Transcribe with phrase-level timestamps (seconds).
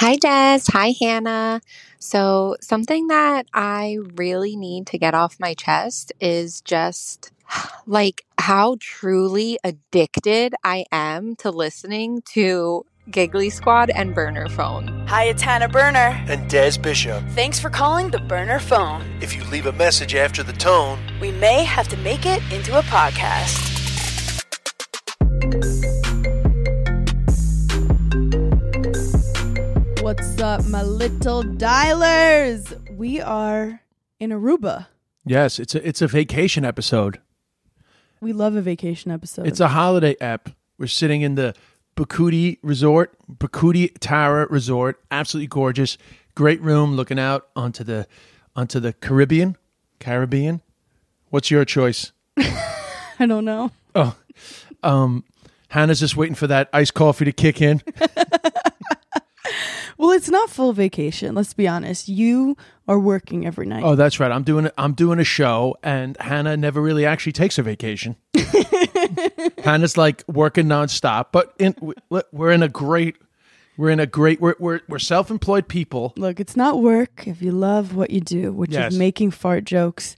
[0.00, 0.60] Hi, Des.
[0.72, 1.60] Hi, Hannah.
[1.98, 7.32] So, something that I really need to get off my chest is just
[7.86, 15.04] like how truly addicted I am to listening to Giggly Squad and Berner Phone.
[15.06, 16.18] Hi, it's Hannah Berner.
[16.28, 17.22] and Des Bishop.
[17.32, 19.04] Thanks for calling the Berner phone.
[19.20, 22.78] If you leave a message after the tone, We may have to make it into
[22.78, 23.66] a podcast.
[30.10, 32.96] What's up, my little dialers?
[32.96, 33.80] We are
[34.18, 34.88] in Aruba.
[35.24, 37.20] Yes, it's a it's a vacation episode.
[38.20, 39.46] We love a vacation episode.
[39.46, 40.48] It's a holiday app.
[40.78, 41.54] We're sitting in the
[41.94, 45.00] Bucuti Resort, Bucuti Tower Resort.
[45.12, 45.96] Absolutely gorgeous.
[46.34, 48.08] Great room looking out onto the
[48.56, 49.56] onto the Caribbean.
[50.00, 50.60] Caribbean.
[51.28, 52.10] What's your choice?
[52.36, 53.70] I don't know.
[53.94, 54.16] Oh.
[54.82, 55.22] Um
[55.68, 57.80] Hannah's just waiting for that iced coffee to kick in.
[60.00, 61.34] Well, it's not full vacation.
[61.34, 62.08] Let's be honest.
[62.08, 62.56] You
[62.88, 63.82] are working every night.
[63.84, 64.32] Oh, that's right.
[64.32, 68.16] I'm doing I'm doing a show, and Hannah never really actually takes a vacation.
[69.62, 71.74] Hannah's like working nonstop, but in,
[72.32, 73.16] we're in a great
[73.76, 76.14] we're in a great we're we're, we're self employed people.
[76.16, 78.94] Look, it's not work if you love what you do, which Yes.
[78.94, 80.16] is making fart jokes.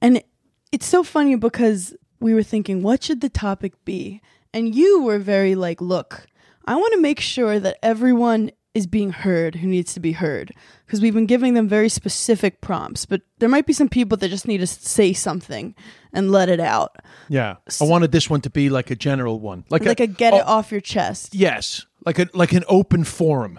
[0.00, 0.26] And it-
[0.72, 4.22] it's so funny because we were thinking, what should the topic be?
[4.54, 6.26] And you were very like, look,
[6.64, 10.52] I want to make sure that everyone is being heard who needs to be heard
[10.86, 14.28] because we've been giving them very specific prompts, but there might be some people that
[14.28, 15.74] just need to say something
[16.12, 16.96] and let it out.
[17.28, 20.34] Yeah, I wanted this one to be like a general one, like Like a get
[20.34, 21.34] it oh, off your chest.
[21.34, 23.58] Yes, like a like an open forum.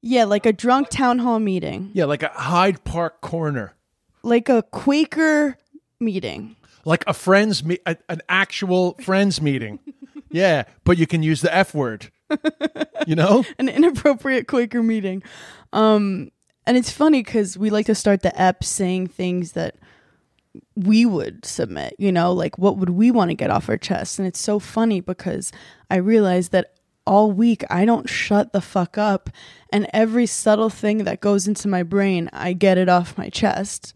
[0.00, 3.74] Yeah, like a drunk town hall meeting, Yeah, like a Hyde Park corner,
[4.22, 5.58] like a Quaker
[6.00, 6.56] meeting.
[6.84, 9.80] like a friends me- a, an actual friends meeting.
[10.28, 12.10] Yeah, but you can use the F word.
[13.06, 13.44] You know?
[13.58, 15.22] an inappropriate Quaker meeting.
[15.72, 16.30] Um,
[16.66, 19.76] and it's funny because we like to start the ep saying things that
[20.74, 24.18] we would submit, you know, like what would we want to get off our chest?
[24.18, 25.52] And it's so funny because
[25.90, 26.74] I realize that
[27.06, 29.30] all week I don't shut the fuck up,
[29.70, 33.94] and every subtle thing that goes into my brain, I get it off my chest.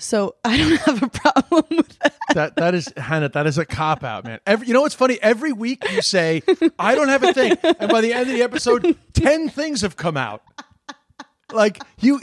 [0.00, 2.14] So I don't have a problem with that.
[2.34, 3.28] That that is Hannah.
[3.28, 4.40] That is a cop out, man.
[4.46, 5.18] Every you know what's funny?
[5.20, 6.42] Every week you say
[6.78, 9.96] I don't have a thing, and by the end of the episode, ten things have
[9.96, 10.42] come out.
[11.52, 12.20] Like you,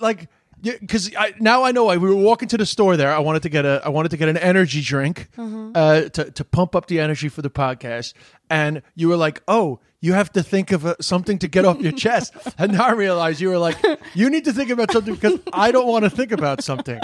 [0.00, 0.28] like
[0.60, 3.12] because I, now I know we were walking to the store there.
[3.12, 6.44] I wanted to get a I wanted to get an energy drink uh, to to
[6.44, 8.12] pump up the energy for the podcast,
[8.50, 9.80] and you were like, oh.
[10.00, 12.92] You have to think of uh something to get off your chest, and now I
[12.92, 13.76] realize you were like,
[14.14, 17.00] "You need to think about something because I don't want to think about something."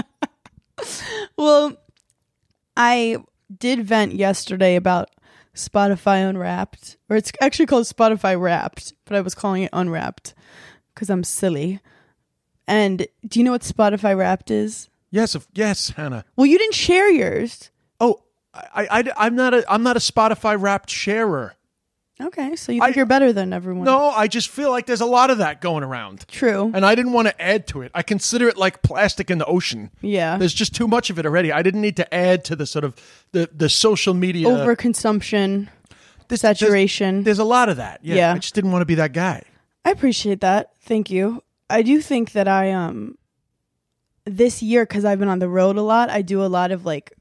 [1.36, 1.76] Well,
[2.76, 3.18] I
[3.58, 5.10] did vent yesterday about
[5.54, 10.34] Spotify Unwrapped, or it's actually called Spotify Wrapped, but I was calling it Unwrapped
[10.94, 11.80] because I'm silly.
[12.66, 14.88] And do you know what Spotify Wrapped is?
[15.10, 16.24] Yes, of, yes, Hannah.
[16.36, 17.70] Well, you didn't share yours.
[18.00, 18.22] Oh,
[18.52, 21.54] I, I, I'm not a, I'm not a Spotify Wrapped sharer.
[22.20, 23.84] Okay, so you think I- you're better than everyone.
[23.86, 26.70] No, I just feel like there's a lot of that going around, True.
[26.72, 27.90] and I didn't want to add to it.
[27.92, 29.90] I consider it like plastic in the ocean.
[30.00, 30.36] yeah.
[30.38, 31.50] There's just too much of it already.
[31.50, 32.94] I didn't need to add to the sort of
[33.32, 35.68] the the social media Overconsumption,
[36.28, 37.16] There's- saturation.
[37.16, 37.98] There's, there's a lot of that.
[38.02, 38.32] Yeah, Yeah.
[38.34, 39.42] I just didn't want to be that guy.
[39.84, 40.70] I appreciate that.
[40.82, 41.42] Thank you.
[41.68, 43.18] I do think that I um
[44.24, 46.86] this year cuz I've been on the road a lot, I do a lot of
[46.86, 47.12] like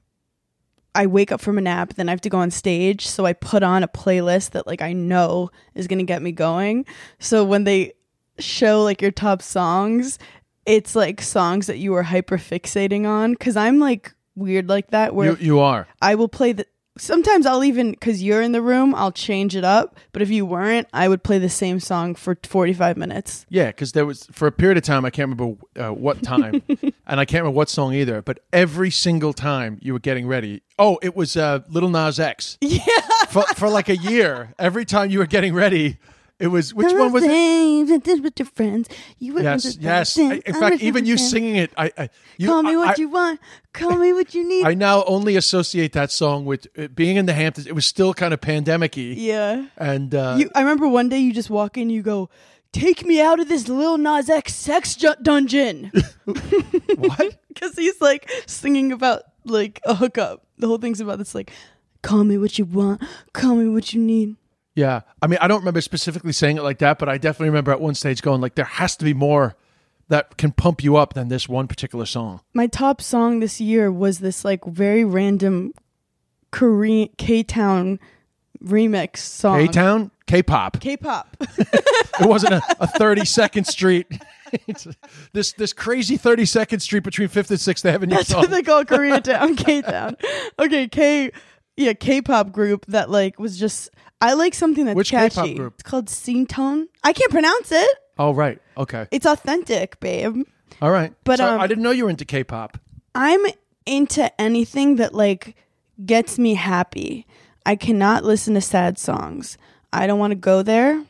[0.95, 3.33] I wake up from a nap, then I have to go on stage, so I
[3.33, 6.85] put on a playlist that like I know is going to get me going.
[7.19, 7.93] So when they
[8.39, 10.19] show like your top songs,
[10.65, 15.13] it's like songs that you were hyper fixating on cuz I'm like weird like that
[15.13, 15.87] where You you are.
[16.01, 16.65] I will play the
[16.97, 19.97] sometimes I'll even because you're in the room, I'll change it up.
[20.11, 23.45] But if you weren't, I would play the same song for 45 minutes.
[23.49, 26.61] Yeah, because there was for a period of time I can't remember uh, what time,
[27.07, 28.21] and I can't remember what song either.
[28.21, 32.57] But every single time you were getting ready, oh, it was uh, Lil Nas X.
[32.73, 32.85] Yeah,
[33.29, 34.53] for, for like a year.
[34.57, 35.97] Every time you were getting ready,
[36.39, 37.29] it was which one was it?
[38.07, 38.21] it?
[38.23, 40.17] With your friends, you Yes, yes.
[40.17, 43.09] I- In fact, even you singing it, I, I you, Call me what I, you
[43.09, 43.39] want.
[43.73, 44.65] Call me what you need.
[44.65, 47.67] I now only associate that song with it being in the Hamptons.
[47.67, 49.67] It was still kind of pandemic-y, yeah.
[49.77, 52.29] and uh, You, I remember one day you just walk in, you go,
[52.71, 55.91] "Take me out of this Lil Nas X sex ju- dungeon,"
[56.25, 57.37] what?
[57.47, 60.45] because he's like singing about like a hookup.
[60.57, 61.51] The whole thing's about this like,
[62.01, 63.01] "Call me what you want.
[63.33, 64.35] Call me what you need."
[64.75, 67.71] Yeah, I mean, I don't remember specifically saying it like that, but I definitely remember
[67.71, 69.55] at one stage going like, "There has to be more
[70.09, 73.91] that can pump you up than this one particular song." my top song this year
[73.91, 75.73] was this like very random
[76.51, 77.99] Korean K Town
[78.63, 79.59] remix song.
[79.59, 80.11] K Town?
[80.25, 80.79] K-pop.
[80.79, 81.35] K-pop.
[82.19, 84.07] It wasn't a, a 32nd Street.
[85.33, 88.41] This this crazy 32nd Street between Fifth and Sixth Avenue That's song.
[88.41, 90.15] what they call Koreatown, K-Town.
[90.59, 91.31] Okay, K,
[91.75, 93.89] yeah, K-pop group that like was just.
[94.23, 95.35] I like something that's Which catchy.
[95.41, 95.73] K-pop group?
[95.75, 96.87] It's called Singtone.
[97.03, 97.89] I can't pronounce it.
[98.17, 100.43] oh right, okay, It's authentic, babe.
[100.81, 101.13] all right.
[101.23, 102.77] But, So um, I didn't know you were into K-pop.
[103.15, 103.41] I'm
[103.85, 105.55] into anything that like
[106.05, 107.27] gets me happy.
[107.65, 109.57] I cannot listen to sad songs.
[109.91, 111.03] I don't want to go there.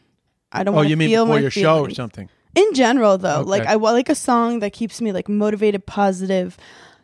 [0.51, 2.29] I don't Oh, want to you mean feel before your show or something?
[2.55, 3.71] In general, though, like Okay.
[3.71, 6.57] I wa- like a song that keeps me like motivated, positive.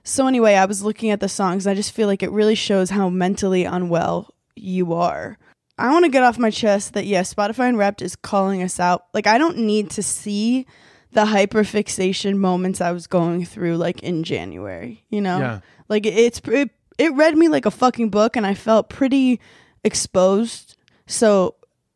[0.04, 1.66] So anyway, I was looking at the songs.
[1.66, 5.38] I just feel like it really shows how mentally unwell you are.
[5.80, 8.80] I want to get off my chest that yeah, Spotify and Wrapped is calling us
[8.80, 9.06] out.
[9.14, 10.66] Like I don't need to see
[11.12, 15.04] the hyperfixation moments I was going through like in January.
[15.10, 15.60] You know, Yeah.
[15.88, 19.40] like it's it, it read me like a fucking book, and I felt pretty
[19.84, 20.76] exposed.
[21.08, 21.56] So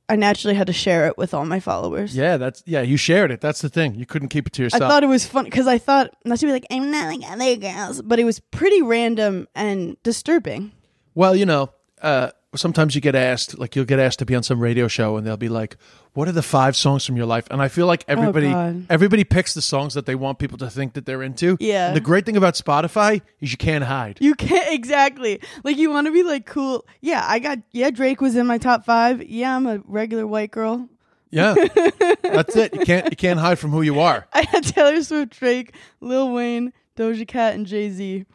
[0.09, 2.15] I naturally had to share it with all my followers.
[2.15, 2.81] Yeah, that's yeah.
[2.81, 3.41] You shared it.
[3.41, 3.95] That's the thing.
[3.95, 4.83] You couldn't keep it to yourself.
[4.83, 7.29] I thought it was fun because I thought not to be like I'm not like
[7.29, 10.71] other girls, but it was pretty random and disturbing.
[11.15, 11.69] Well, you know,
[12.01, 15.17] uh, sometimes you get asked, like you'll get asked to be on some radio show,
[15.17, 15.77] and they'll be like,
[16.13, 18.81] "What are the five songs from your life?" And I feel like oh, everybody, Oh,
[18.89, 21.57] everybody picks the songs that they want people to think that they're into.
[21.59, 21.87] Yeah.
[21.87, 24.17] And the great thing about Spotify is you can't hide.
[24.21, 26.85] You can't exactly like you want to be like cool.
[27.01, 27.89] Yeah, I got yeah.
[27.89, 29.23] Drake was in my top five.
[29.23, 30.89] Yeah, I'm a regular white girl.
[31.31, 31.55] Yeah,
[32.21, 32.75] that's it.
[32.75, 34.27] You can't you can't hide from who you are.
[34.33, 38.25] I had Taylor Swift, Drake, Lil Wayne, Doja Cat, and Jay Z.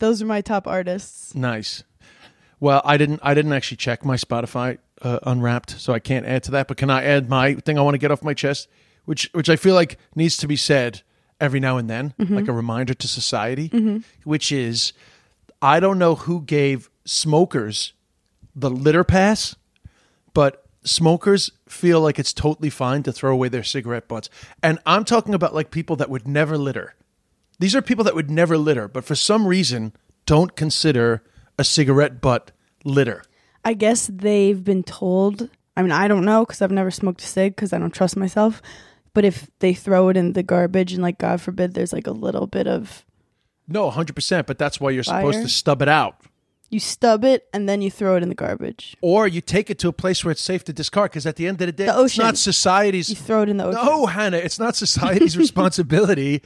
[0.00, 1.32] Those are my top artists.
[1.36, 1.84] Nice.
[2.62, 3.18] Well, I didn't.
[3.24, 6.68] I didn't actually check my Spotify uh, Unwrapped, so I can't add to that.
[6.68, 8.68] But can I add my thing I want to get off my chest,
[9.04, 11.02] which which I feel like needs to be said
[11.40, 13.66] every now and then, like a reminder to society,
[14.22, 14.92] which is,
[15.60, 17.94] I don't know who gave smokers
[18.54, 19.56] the litter pass,
[20.32, 24.30] but smokers feel like it's totally fine to throw away their cigarette butts,
[24.62, 26.94] and I'm talking about like people that would never litter.
[27.58, 29.94] These are people that would never litter, but for some reason
[30.26, 31.24] don't consider
[31.58, 32.52] a cigarette butt
[32.84, 33.22] litter.
[33.64, 35.48] I guess they've been told.
[35.76, 38.16] I mean, I don't know because I've never smoked a cig because I don't trust
[38.16, 38.60] myself.
[39.14, 42.12] But if they throw it in the garbage and, like, God forbid, there's like a
[42.12, 43.04] little bit of
[43.68, 45.42] No, 100%, but that's why you're supposed Fire.
[45.44, 46.16] to stub it out.
[46.70, 48.96] you stub it and then you throw it in the garbage.
[49.02, 51.46] Or you take it to a place where it's safe to discard because at the
[51.46, 52.24] end of the day, The it's ocean.
[52.24, 53.10] not society's.
[53.10, 53.84] You throw it in the ocean.
[53.84, 56.42] No, Hannah, it's not society's responsibility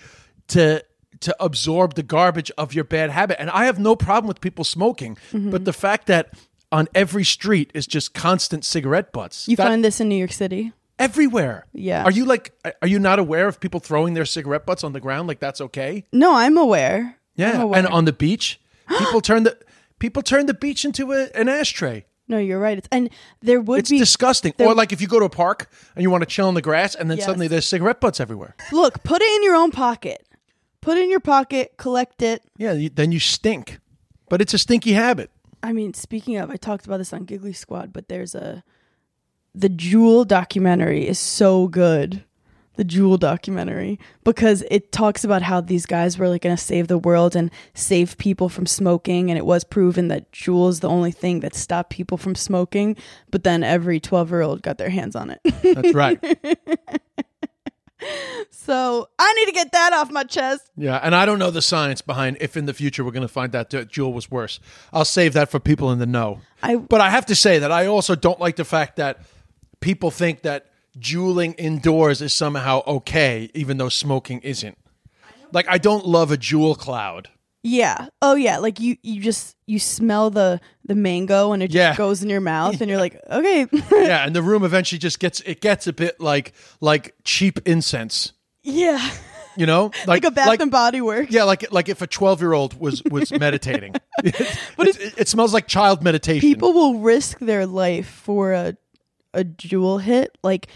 [0.49, 0.85] to
[1.21, 3.41] to absorb the garbage of your bad habit.
[3.41, 5.51] And I have no problem with people smoking, Mm-hmm.
[5.51, 6.31] but the fact that
[6.73, 9.49] on every street is just constant cigarette butts.
[9.49, 10.73] You that- find this in New York City.
[10.99, 11.67] everywhere.
[11.73, 12.05] Yeah.
[12.05, 12.53] Are you like
[12.83, 15.61] are you not aware of people throwing their cigarette butts on the ground like that's
[15.61, 16.05] okay?
[16.13, 16.99] No, I'm aware.
[16.99, 17.63] I'm Yeah.
[17.63, 17.79] aware.
[17.79, 18.61] And on the beach,
[18.99, 19.57] people turn the
[19.99, 22.05] people turn the beach into a, an ashtray.
[22.29, 22.79] no, you're right.
[22.79, 23.09] It's, and
[23.41, 24.53] there would It's be disgusting.
[24.57, 26.55] there- or like if you go to a park and you want to chill in
[26.57, 27.27] the grass and then Yes.
[27.27, 28.57] suddenly there's cigarette butts everywhere.
[28.73, 29.03] look.
[29.05, 30.26] Put it in your own pocket.
[30.87, 31.73] Put it in your pocket.
[31.79, 32.45] Collect it.
[32.59, 33.81] Yeah, you, then you stink.
[34.29, 35.33] But it's a stinky habit.
[35.61, 38.63] I mean, speaking of, I talked about this on Giggly Squad, but there's a
[39.53, 42.23] the Juul documentary is so good.
[42.77, 46.87] The Juul documentary because it talks about how these guys were like going to save
[46.87, 50.89] the world and save people from smoking, and it was proven that Juul is the
[50.89, 52.97] only thing that stopped people from smoking.
[53.33, 55.41] But then every twelve year old got their hands on it.
[55.65, 56.23] That's right.
[58.51, 60.71] so I need to get that off my chest.
[60.77, 63.29] yeah, and I don't know the science behind if in the future we're going to
[63.29, 64.61] find out that Juul was worse.
[64.93, 66.41] I'll save that for people in the know.
[66.63, 69.21] I But I have to say that I also don't like the fact that
[69.81, 70.67] people think that
[70.99, 74.79] Juuling indoors is somehow okay, even though smoking isn't.
[75.53, 77.29] Like I don't love a Juul cloud.
[77.69, 78.09] Yeah.
[78.23, 78.59] Oh yeah.
[78.59, 81.97] Like you, you just you smell the the mango and it just Yeah.
[81.97, 83.67] goes in your mouth and you're like, okay.
[83.91, 88.33] Yeah, and the room eventually just gets it gets a bit like like cheap incense.
[88.63, 89.11] yeah.
[89.59, 91.33] You know, Like, a Bath and Body Works.
[91.33, 95.55] Yeah, like like if a twelve year old was was meditating, but it, it smells
[95.55, 96.43] like child meditation.
[96.47, 98.77] People will risk their life for a
[99.33, 100.37] a Juul hit.
[100.45, 100.69] Like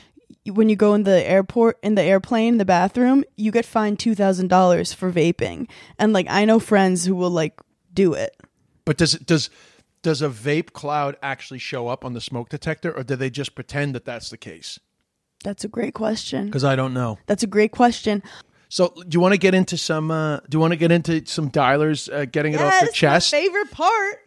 [0.47, 4.15] when you go in the airport in the airplane, the bathroom, you get fined two
[4.15, 5.69] thousand dollars for vaping.
[5.99, 7.61] And like I know friends who will like
[7.93, 8.37] do it.
[8.85, 9.51] But does it does
[10.03, 13.55] does a vape cloud actually show up on the smoke detector, or do they just
[13.55, 14.79] pretend that that's the case?
[15.45, 16.47] That's a great question.
[16.47, 17.19] Because I don't know.
[17.27, 18.23] That's a great question.
[18.69, 20.11] So, do you want to get into some?
[20.11, 22.93] Uh, do you want to get into some dialers uh, getting it off Yes, their
[22.93, 23.33] chest?
[23.33, 24.19] my favorite part.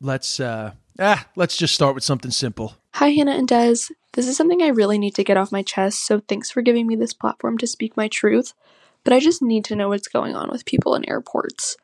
[0.00, 2.76] Let's uh, ah, let's just start with something simple.
[2.94, 3.74] Hi, Hannah and Des.
[4.14, 6.86] This is something I really need to get off my chest, so thanks for giving
[6.86, 8.54] me this platform to speak my truth.
[9.02, 11.76] But I just need to know what's going on with people in airports.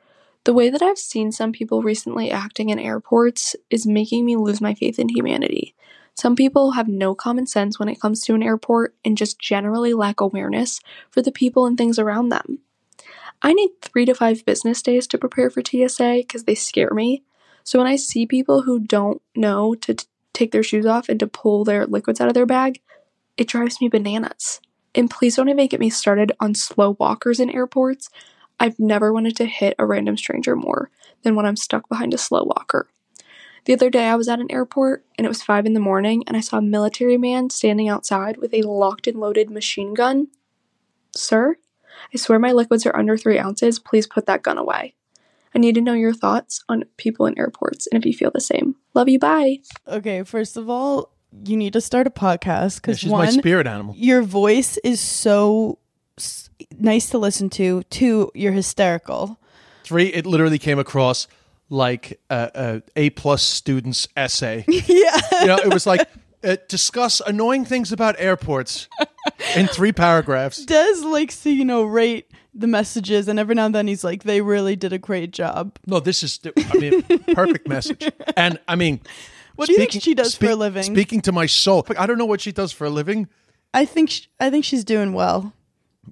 [0.44, 4.60] The way that I've seen some people recently acting in airports is making me lose
[4.60, 5.74] my faith in humanity.
[6.14, 9.92] Some people have no common sense when it comes to an airport and just generally
[9.92, 12.60] lack awareness for the people and things around them.
[13.42, 17.24] I need three to five business days to prepare for TSA because they scare me.
[17.64, 21.20] So when I see people who don't know to t- take their shoes off and
[21.20, 22.80] to pull their liquids out of their bag,
[23.36, 24.60] it drives me bananas.
[24.94, 28.10] And please don't even get me started on slow walkers in airports.
[28.58, 30.90] I've never wanted to hit a random stranger more
[31.22, 32.88] than when I'm stuck behind a slow walker.
[33.66, 36.24] The other day, I was at an airport and it was five in the morning,
[36.26, 40.28] and I saw a military man standing outside with a locked and loaded machine gun.
[41.14, 41.56] Sir,
[42.12, 43.78] I swear my liquids are under three ounces.
[43.78, 44.94] Please put that gun away.
[45.54, 48.40] I need to know your thoughts on people in airports and if you feel the
[48.40, 48.76] same.
[48.94, 49.18] Love you.
[49.18, 49.58] Bye.
[49.88, 51.10] Okay, first of all,
[51.44, 53.94] you need to start a podcast Yeah, because she's my one, spirit animal.
[53.96, 55.78] your voice is so
[56.18, 57.82] s- nice to listen to.
[57.84, 59.38] Two, you're hysterical.
[59.84, 61.26] Three, it literally came across
[61.68, 64.64] like a, a A plus student's essay.
[64.68, 65.20] yeah.
[65.40, 66.08] You know, it was like
[66.42, 68.88] uh, discuss annoying things about airports
[69.56, 70.64] in three paragraphs.
[70.64, 74.24] Des likes to, you know, rate the messages, and every now and then he's like,
[74.24, 75.78] they really did a great job.
[75.86, 77.02] No, this is I mean
[77.34, 78.10] perfect message.
[78.36, 79.00] And I mean,
[79.56, 80.82] What do you think she does for a living?
[80.84, 83.28] Speaking to my soul, I don't know what she does for a living.
[83.72, 85.52] I think sh- I think she's doing well.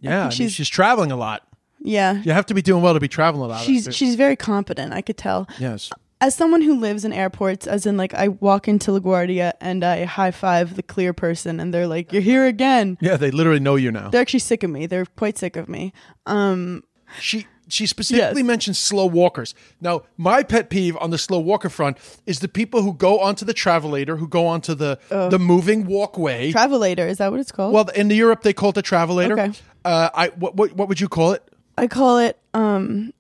[0.01, 1.43] Yeah, I mean, she's- she's traveling a lot.
[1.81, 2.23] Yeah.
[2.23, 3.65] You have to be doing well to be traveling a lot.
[3.65, 5.49] She's she's very competent, I could tell.
[5.59, 5.91] yes.
[6.21, 10.05] As someone who lives in airports, as in like I walk into LaGuardia and I
[10.05, 12.99] high five the clear person and they're like, You're here again.
[13.01, 14.09] Yeah, they literally know you now.
[14.11, 14.87] They're actually sick of me.
[14.87, 15.93] They're quite sick of me.
[16.27, 16.83] Um
[17.21, 18.47] She she specifically Yes.
[18.47, 19.55] mentioned slow walkers.
[19.81, 23.45] Now, my pet peeve on the slow walker front is the people who go onto
[23.45, 26.51] the travelator, who go onto the the moving walkway.
[26.53, 27.75] Travelator, is that what it's called?
[27.75, 29.39] well, in Europe they call it the travelator.
[29.39, 29.53] Okay.
[29.85, 31.43] Uh, I what, what what would you call it?
[31.77, 33.13] I call it um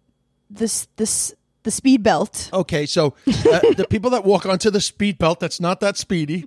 [0.50, 1.34] this this
[1.64, 2.50] the speed belt.
[2.52, 3.30] Okay, so uh,
[3.76, 6.46] the people that walk onto the speed belt that's not that speedy,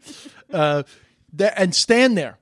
[0.53, 0.84] uh,
[1.34, 2.38] that, and stand there,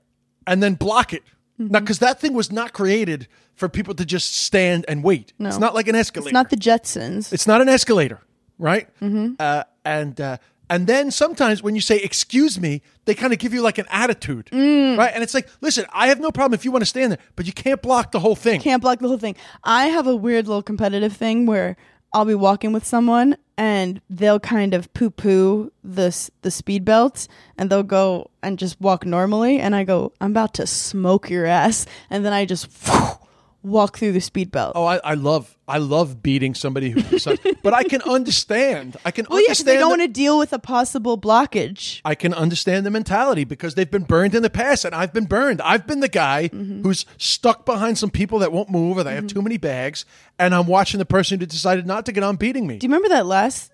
[0.46, 1.22] and then block it.
[1.60, 1.72] Mm-hmm.
[1.72, 5.32] Now, because that thing was not created for people to just stand and wait.
[5.38, 5.48] No.
[5.48, 6.28] It's not like an escalator.
[6.30, 7.32] It's not the Jetsons.
[7.32, 8.20] It's not an escalator,
[8.58, 8.88] right?
[9.00, 9.34] Mm-hmm.
[9.38, 10.38] Uh, and uh,
[10.70, 13.86] and then sometimes when you say "excuse me," they kind of give you like an
[13.90, 14.96] attitude, Mm.
[14.96, 15.10] right?
[15.12, 17.44] And it's like, listen, I have no problem if you want to stand there, but
[17.46, 18.60] you can't block the whole thing.
[18.60, 19.36] Can't block the whole thing.
[19.64, 21.76] I have a weird little competitive thing where
[22.12, 27.28] I'll be walking with someone and they'll kind of poo poo the the speed belts
[27.58, 31.46] and they'll go and just walk normally and I go, I'm about to smoke your
[31.46, 31.86] ass.
[32.08, 32.68] And then I just
[33.62, 34.72] walk through the speed belt.
[34.74, 37.02] Oh, I, I love I love beating somebody who,
[37.62, 38.96] but I can understand.
[39.04, 39.68] I can well, yeah, understand.
[39.68, 42.00] they don't the- want to deal with a possible blockage.
[42.04, 45.26] I can understand the mentality because they've been burned in the past, and I've been
[45.26, 45.60] burned.
[45.62, 46.82] I've been the guy Mm-hmm.
[46.82, 50.04] who's stuck behind some people that won't move, or they have too many bags,
[50.38, 52.78] and I'm watching the person who decided not to get on beating me.
[52.78, 53.70] Do you remember that last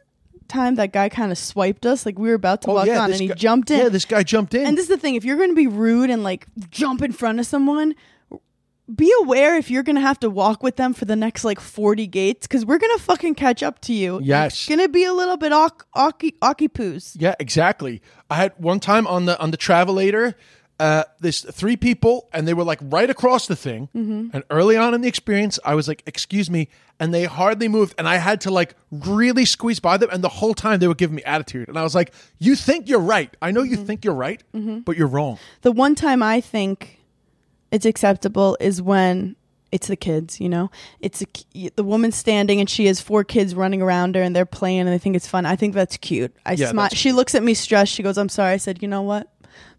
[0.48, 2.04] time that guy kind of swiped us?
[2.04, 3.78] Like we were about to walk on Oh, and he guy- jumped in.
[3.78, 4.66] Yeah, this guy jumped in.
[4.66, 7.12] And this is the thing: if you're going to be rude and like jump in
[7.12, 7.94] front of someone,
[8.94, 11.58] be aware if you're going to have to walk with them for the next like
[11.60, 14.20] 40 gates because we're going to fucking catch up to you.
[14.22, 14.54] Yes.
[14.54, 17.16] it's going to be a little bit awky awky poos.
[17.18, 18.00] Yeah, exactly.
[18.30, 20.34] I had one time on the on the travelator,
[20.78, 23.88] uh, this three people, and they were like right across the thing.
[23.96, 24.28] Mm-hmm.
[24.34, 26.68] And early on in the experience, I was like, "Excuse me,"
[27.00, 30.28] and they hardly moved, and I had to like really squeeze by them, and the
[30.28, 33.34] whole time they were giving me attitude, and I was like, "You think you're right?
[33.40, 33.86] I know you Mm-hmm.
[33.86, 37.00] think you're right, but you're wrong." The one time I think
[37.70, 39.36] it's acceptable is when
[39.72, 40.70] it's the kids, you know?
[41.00, 44.46] It's a, the woman standing and she has four kids running around her and they're
[44.46, 45.44] playing and they think it's fun.
[45.44, 46.34] I think that's cute.
[46.46, 46.88] I Yeah, smile.
[46.92, 47.92] She looks at me stressed.
[47.92, 49.28] She goes, "I'm sorry." I said, "You know what?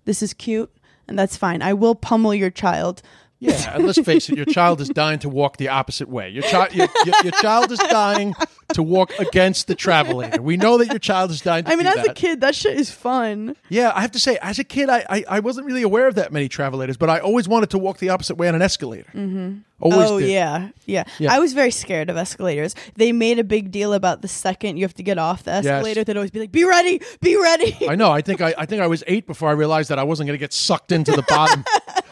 [0.05, 0.71] This is cute."
[1.07, 1.61] And that's fine.
[1.61, 3.01] I will pummel your child.
[3.39, 6.29] Yeah, and let's face it, your child is dying to walk the opposite way.
[6.29, 8.33] Your child, your, your, your child is dying
[8.73, 10.39] to walk against the travelator.
[10.39, 11.65] We know that your child is dying.
[11.65, 13.55] To I mean, as a kid, that shit is fun.
[13.69, 16.15] Yeah, I have to say, as a kid, I, I, I wasn't really aware of
[16.15, 19.09] that many travelators, but I always wanted to walk the opposite way on an escalator.
[19.13, 19.59] Mm-hmm.
[19.79, 21.31] Always oh yeah, yeah, Yeah.
[21.31, 22.73] I was very scared of escalators.
[22.95, 26.03] They made a big deal about the second you have to get off the escalator.
[26.03, 28.11] They'd always be like, "Be ready, be ready." I know.
[28.11, 30.37] I think I, I think I was eight before I realized that I wasn't going
[30.37, 31.63] to get sucked into the bottom.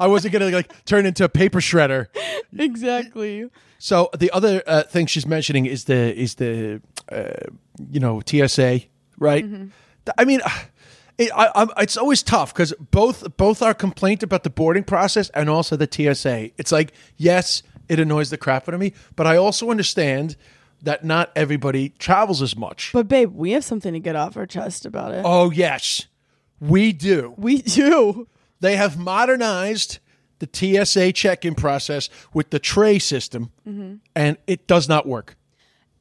[0.00, 2.06] I wasn't going to like turn into a paper shredder.
[2.56, 3.48] exactly.
[3.78, 6.80] So the other uh, thing she's mentioning is the is the
[7.10, 7.32] uh,
[7.90, 8.82] you know TSA,
[9.18, 9.44] right?
[9.44, 9.66] Mm-hmm.
[10.16, 10.40] I mean,
[11.18, 15.30] it, I, I'm, it's always tough because both both our complaint about the boarding process
[15.30, 16.50] and also the TSA.
[16.58, 20.36] It's like yes, it annoys the crap out of me, but I also understand
[20.82, 22.90] that not everybody travels as much.
[22.92, 25.22] But babe, we have something to get off our chest about it.
[25.24, 26.06] oh yes,
[26.60, 27.34] we do.
[27.36, 28.28] We do.
[28.62, 29.98] They have modernized
[30.38, 33.94] the TSA check-in process with the tray system, Mm-hmm.
[34.16, 35.36] and it does not work.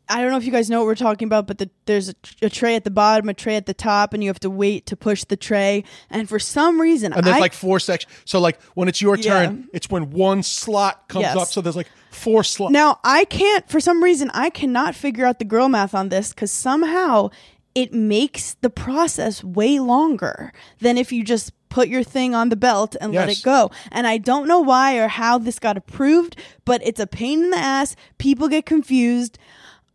[0.09, 2.15] I don't know if you guys know what we're talking about, but the, there's a,
[2.41, 4.85] a tray at the bottom, a tray at the top, and you have to wait
[4.87, 5.85] to push the tray.
[6.09, 8.11] And for some reason, And there's I, like four sections.
[8.25, 9.45] So like when it's your Yeah.
[9.45, 11.37] turn, it's when one slot comes Yes.
[11.37, 11.47] up.
[11.47, 12.73] So there's like four slots.
[12.73, 16.29] Now, I can't, for some reason, I cannot figure out the girl math on this
[16.33, 17.29] because somehow
[17.73, 22.55] it makes the process way longer than if you just put your thing on the
[22.55, 23.71] belt and let it go.
[23.91, 26.35] And I don't know why or how this got approved,
[26.65, 27.95] but it's a pain in the ass.
[28.19, 29.39] People get confused.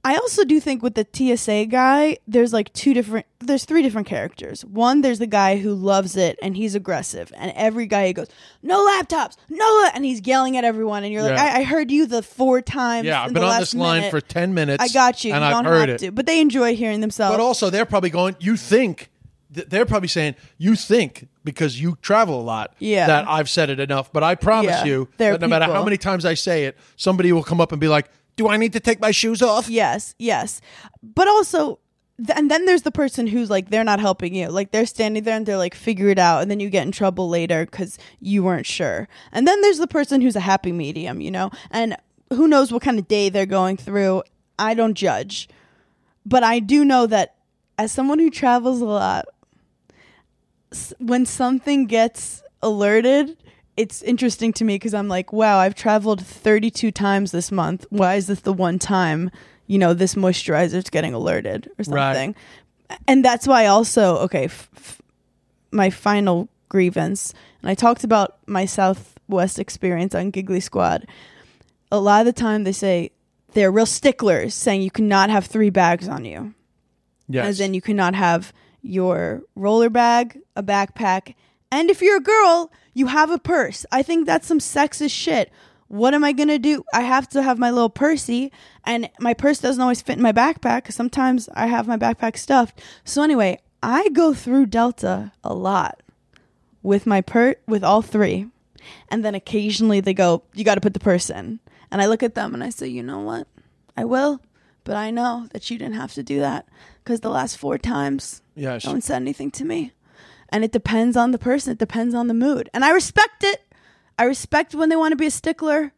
[0.06, 4.06] I also do think with the TSA guy, there's like two different, there's three different
[4.06, 4.64] characters.
[4.64, 8.28] One, there's the guy who loves it and he's aggressive, and every guy he goes,
[8.62, 11.90] "No laptops, no," la-" and he's yelling at everyone, and you're like, I-, "I heard
[11.90, 14.10] you the four times." yeah, I've been on this line minute.
[14.12, 14.80] for 10 minutes.
[14.80, 15.32] I got you.
[15.32, 15.98] And you I've heard it.
[15.98, 17.36] to, but they enjoy hearing themselves.
[17.36, 19.10] But also, they're probably going, you think,
[19.50, 23.06] they're probably saying, you think because you travel a lot Yeah.
[23.06, 24.12] that I've said it enough.
[24.12, 27.32] But I promise Yeah, you that no matter how many times I say it, somebody
[27.32, 29.70] will come up and be like, do I need to take my shoes off?
[29.70, 30.60] Yes, yes.
[31.02, 31.78] But also,
[32.18, 34.48] th- and then there's the person who's like, they're not helping you.
[34.48, 36.42] Like, they're standing there and they're like, figure it out.
[36.42, 39.08] And then you get in trouble later because you weren't sure.
[39.32, 41.50] And then there's the person who's a happy medium, you know?
[41.70, 41.96] And
[42.30, 44.22] who knows what kind of day they're going through.
[44.58, 45.48] I don't judge.
[46.26, 47.36] But I do know that
[47.78, 49.26] as someone who travels a lot,
[50.98, 53.36] when something gets alerted,
[53.76, 57.86] it's interesting to me because I'm like, wow, I've traveled 32 times this month.
[57.90, 59.30] Why is this the one time,
[59.66, 62.12] you know, this moisturizer's getting alerted or Right.
[62.14, 62.34] something?
[63.06, 65.02] And that's why also, okay, f- f-
[65.72, 71.06] my final grievance, and I talked about my Southwest experience on Giggly Squad.
[71.92, 73.10] A lot of the time they say
[73.54, 76.54] they're real sticklers saying you cannot have three bags on you
[77.28, 77.46] Yes.
[77.46, 78.52] as in you cannot have
[78.86, 81.34] your roller bag, a backpack,
[81.70, 83.84] and if you're a girl, you have a purse.
[83.90, 85.50] I think that's some sexist shit.
[85.88, 86.84] What am I gonna do?
[86.92, 88.50] I have to have my little pursey,
[88.84, 90.92] and my purse doesn't always fit in my backpack.
[90.92, 92.80] sometimes I have my backpack stuffed.
[93.04, 96.02] So anyway, I go through Delta a lot
[96.82, 98.46] with my per with all three,
[99.08, 102.22] and then occasionally they go, "You got to put the purse in," and I look
[102.22, 103.46] at them and I say, "You know what?
[103.96, 104.40] I will."
[104.84, 106.66] But I know that you didn't have to do that
[107.02, 109.92] because the last four times, No one said anything to me.
[110.48, 111.72] And it depends on the person.
[111.72, 112.70] It depends on the mood.
[112.72, 113.62] And I respect it.
[114.18, 115.92] I respect when they want to be a stickler,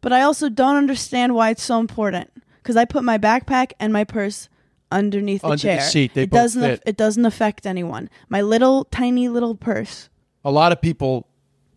[0.00, 2.30] but I also don't understand why it's so important.
[2.62, 4.48] Because I put my backpack and my purse
[4.92, 5.80] underneath the Under the chair.
[5.80, 6.14] seat.
[6.14, 6.62] They it both doesn't.
[6.62, 6.82] fit.
[6.86, 8.08] It doesn't affect anyone.
[8.28, 10.08] My little tiny little purse.
[10.44, 11.26] a lot of people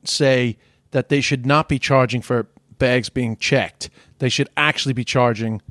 [0.03, 0.57] say
[0.91, 3.89] that they should not be charging for bags being checked.
[4.19, 5.61] They should actually be charging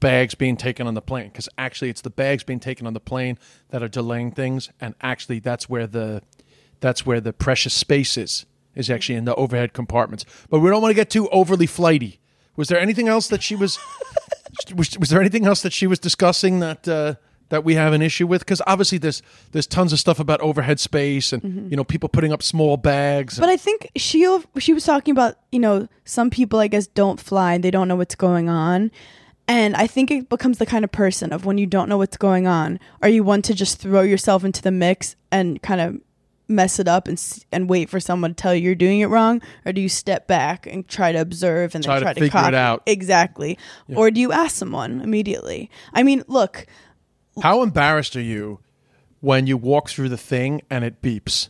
[0.00, 3.00] bags being taken on the plane because actually it's the bags being taken on the
[3.00, 3.38] plane
[3.70, 6.22] that are delaying things and actually that's where the
[6.80, 10.80] that's where the precious space is is actually in the overhead compartments but we don't
[10.82, 12.20] want to get too overly flighty
[12.56, 13.78] was there anything else that she was
[14.74, 17.14] was, was there anything else that she was discussing that uh,
[17.48, 18.40] that we have an issue with?
[18.40, 22.32] Because obviously there's there's tons of stuff about overhead space and you know people putting
[22.32, 23.34] up small bags.
[23.34, 23.42] Mm-hmm.
[23.42, 27.20] But I think she she was talking about you know some people I guess don't
[27.20, 28.90] fly and they don't know what's going on,
[29.48, 32.16] and I think it becomes the kind of person of when you don't know what's
[32.18, 35.96] going on, are you one to just throw yourself into the mix and kind of
[36.50, 39.42] mess it up and and wait for someone to tell you you're doing it wrong,
[39.66, 42.20] or do you step back and try to observe and Try then to try to,
[42.20, 42.82] figure it out.
[42.86, 43.58] exactly,
[43.94, 45.70] or do you ask someone immediately?
[45.92, 46.66] I mean, look,
[47.42, 48.60] How embarrassed are you
[49.20, 51.48] when you walk through the thing and it beeps?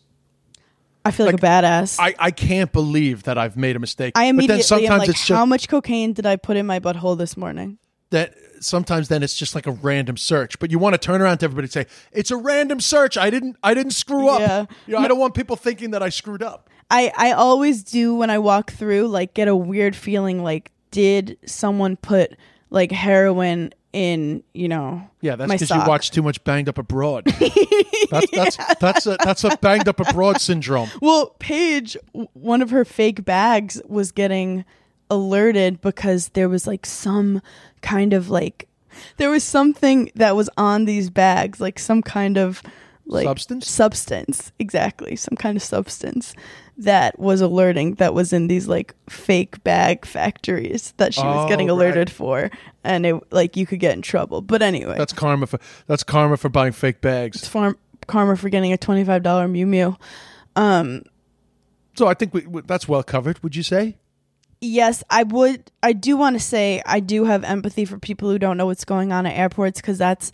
[1.04, 1.96] I feel like, a badass.
[1.98, 4.12] I, I can't believe that I've made a mistake.
[4.14, 6.56] I immediately but then sometimes am like, it's how just much cocaine did I put
[6.56, 7.78] in my butthole this morning?
[8.10, 10.58] That sometimes then it's just like a random search.
[10.58, 13.16] But you want to turn around to everybody and say, It's a random search.
[13.16, 14.40] I didn't I didn't screw up.
[14.40, 14.66] Yeah.
[14.86, 16.68] You know, I don't want people thinking that I screwed up.
[16.90, 21.38] I I always do when I walk through like get a weird feeling like did
[21.46, 22.34] someone put
[22.70, 27.24] like heroin in you know Yeah, that's because you watch too much Banged Up Abroad.
[28.10, 30.90] that's that's that's a that's a Banged Up Abroad syndrome.
[31.00, 34.64] Well, Paige, one of her fake bags was getting
[35.10, 37.40] alerted because there was like some
[37.82, 38.68] kind of like
[39.16, 42.62] there was something that was on these bags, like some kind of
[43.06, 43.70] like Substance?
[43.70, 46.34] Substance, exactly, some kind of substance
[46.76, 51.48] that was alerting that was in these like fake bag factories that she was Oh,
[51.48, 51.72] getting right.
[51.72, 52.50] alerted for,
[52.84, 54.42] and it like you could get in trouble.
[54.42, 58.48] But anyway, That's karma for that's karma for buying fake bags, it's farm karma for
[58.50, 59.96] getting a twenty five dollar Miu Miu.
[60.54, 61.02] Um,
[61.96, 63.42] so I think we, we- that's well covered.
[63.42, 63.96] Would you say?
[64.60, 65.70] Yes, I would.
[65.82, 68.84] I do want to say I do have empathy for people who don't know what's
[68.84, 70.32] going on at airports because that's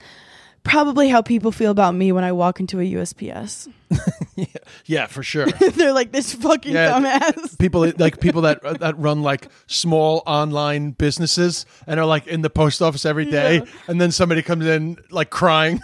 [0.63, 3.71] probably how people feel about me when I walk into a USPS.
[4.87, 5.47] Yeah, for sure.
[5.75, 6.91] They're like this fucking Yeah.
[6.91, 7.59] dumbass.
[7.59, 12.43] people like people that uh, that run like small online businesses and are like in
[12.43, 15.81] the post office every day, and then somebody comes in like crying.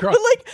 [0.00, 0.46] But like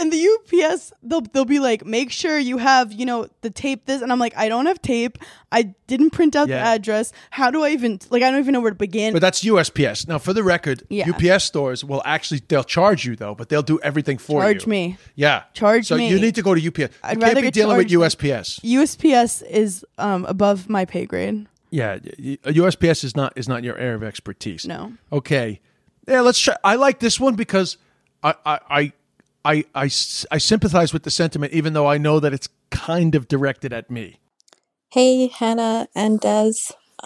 [0.00, 3.86] in the UPS, they'll they'll be like, make sure you have you know the tape
[3.86, 5.18] this, and I'm like, I don't have tape.
[5.50, 7.12] I didn't print out the address.
[7.30, 8.22] How do I even like?
[8.22, 9.12] I don't even know where to begin.
[9.12, 10.08] But that's USPS.
[10.08, 11.08] Now, for the record, Yeah.
[11.10, 14.54] UPS stores will actually they'll charge you though, but they'll do everything for you.
[14.54, 14.96] Charge me.
[15.14, 16.08] Yeah, Charge so me.
[16.08, 16.94] you need to go to UPS.
[17.02, 18.60] I'd you rather can't be get dealing with USPS.
[18.60, 21.46] USPS is um above my pay grade.
[21.70, 24.66] Yeah, y- y- USPS is not is not your area of expertise.
[24.66, 24.92] No.
[25.12, 25.60] Okay.
[26.06, 26.56] Yeah, let's try.
[26.64, 27.76] I like this one because
[28.22, 28.92] I I
[29.44, 29.84] I I
[30.30, 33.90] I sympathize with the sentiment, even though I know that it's kind of directed at
[33.90, 34.20] me.
[34.90, 36.52] Hey, Hannah and Des.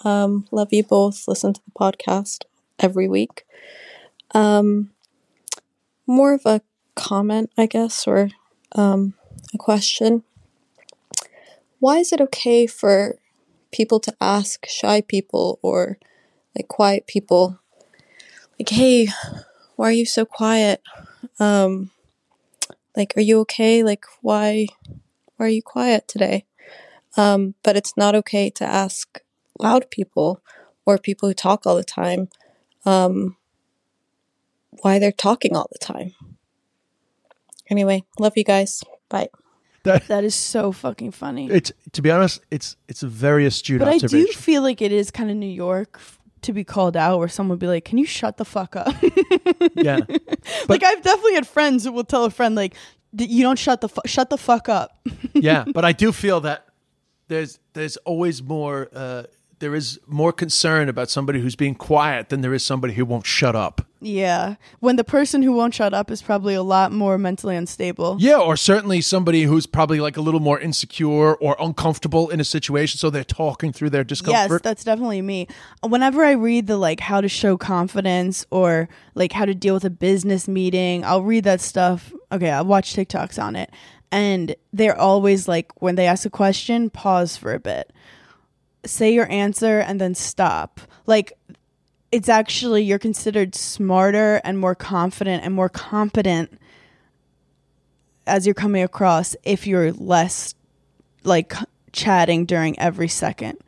[0.05, 1.27] Um, love you both.
[1.29, 2.45] Listen to the podcast
[2.79, 3.45] every week.
[4.35, 4.91] Um,
[6.07, 6.61] more of a
[6.97, 8.31] comment, I guess, or
[8.73, 9.15] um,
[9.55, 10.25] a question.
[11.79, 13.17] Why is it okay for
[13.71, 15.99] people to ask shy people or
[16.57, 17.61] like quiet people,
[18.59, 19.09] like, hey,
[19.77, 20.83] why are you so quiet?
[21.39, 21.91] Um,
[22.97, 23.85] like, are you okay?
[23.85, 24.67] Like, why,
[25.37, 26.47] why are you quiet today?
[27.17, 29.21] Um, but it's not okay to ask
[29.59, 30.43] loud people
[30.87, 32.29] or people who talk all the time
[32.87, 33.37] um,
[34.83, 36.15] why they're talking all the time.
[37.71, 38.83] Anyway, love you guys.
[39.09, 39.29] Bye.
[39.85, 41.49] That That is so fucking funny.
[41.51, 44.93] it's to be honest, it's it's a very astute but I do feel like it
[44.93, 46.01] is kind of New York
[46.43, 48.95] to be called out, where someone would be like, "Can you shut the fuck up?"
[49.75, 49.99] yeah,
[50.69, 52.75] like I've definitely had friends who will tell a friend like,
[53.15, 54.91] "D- "You don't shut the fu- shut the fuck up."
[55.35, 56.67] yeah, but I do feel that
[57.29, 59.25] there's there's always more uh,
[59.59, 63.25] there is more concern about somebody who's being quiet than there is somebody who won't
[63.27, 63.87] shut up.
[64.01, 68.19] yeah, when the person who won't shut up is probably a lot more mentally unstable.
[68.21, 72.45] Yeah, or certainly somebody who's probably like a little more insecure or uncomfortable in a
[72.45, 74.51] situation, so they're talking through their discomfort.
[74.51, 75.49] Yes, that's definitely me.
[75.83, 79.85] Whenever I read the like how to show confidence or like how to deal with
[79.85, 82.13] a business meeting, I'll read that stuff.
[82.31, 83.71] Okay, I'll watch TikToks on it.
[84.13, 87.93] And they're always like when they ask a question, pause for a bit.
[88.87, 90.81] Say your answer and then stop.
[91.07, 91.33] Like
[92.13, 96.59] it's actually you're considered smarter and more confident and more competent
[98.27, 100.55] as you're coming across if you're less
[101.25, 101.55] like
[101.93, 103.59] chatting during every second.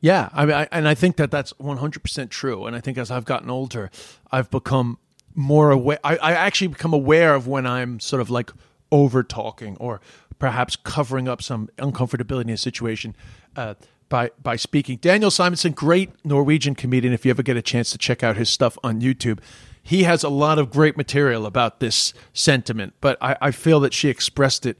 [0.00, 2.66] Yeah, I mean, I, and I think that that's one hundred percent true.
[2.66, 3.90] And I think as I've gotten older,
[4.30, 4.98] I've become
[5.34, 5.98] more aware.
[6.02, 8.50] I, I actually become aware of when I'm sort of like
[8.90, 10.00] over talking or
[10.38, 13.14] perhaps covering up some uncomfortability in a situation
[13.56, 13.74] uh,
[14.12, 14.98] by by speaking.
[14.98, 17.12] Daniel Simonsen, great Norwegian comedian.
[17.14, 19.38] If you ever get a chance to check out his stuff on YouTube,
[19.82, 22.92] he has a lot of great material about this sentiment.
[23.00, 24.78] But I, I feel that she expressed it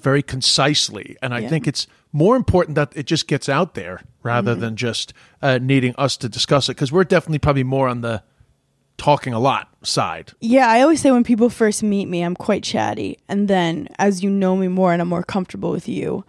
[0.00, 1.48] very concisely, and I Yeah.
[1.48, 5.94] think it's more important that it just gets out there rather than just uh, needing
[5.96, 8.22] us to discuss it because we're definitely probably more on the
[8.98, 10.32] talking a lot side.
[10.40, 13.18] Yeah, I always say when people first meet me, I'm quite chatty.
[13.28, 16.24] And then as you know me more and I'm more comfortable with you,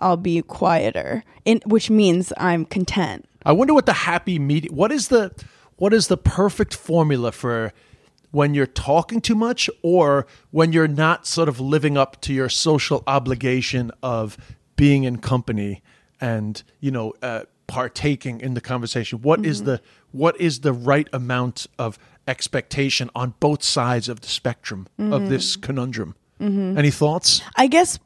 [0.00, 1.24] I'll be quieter.
[1.44, 3.26] In which means I'm content.
[3.44, 4.74] I wonder what the happy medium.
[4.74, 5.32] What is the
[5.76, 7.72] what is the perfect formula for
[8.30, 12.48] when you're talking too much or when you're not sort of living up to your
[12.48, 14.36] social obligation of
[14.76, 15.82] being in company
[16.20, 19.20] and you know uh, partaking in the conversation.
[19.22, 19.70] What is mm-hmm.
[19.70, 19.80] the
[20.12, 25.52] what is the right amount of expectation on both sides of the spectrum of this
[25.52, 25.62] mm-hmm.
[25.62, 26.14] conundrum?
[26.40, 26.78] Mm-hmm.
[26.78, 27.42] Any thoughts?
[27.56, 27.98] I guess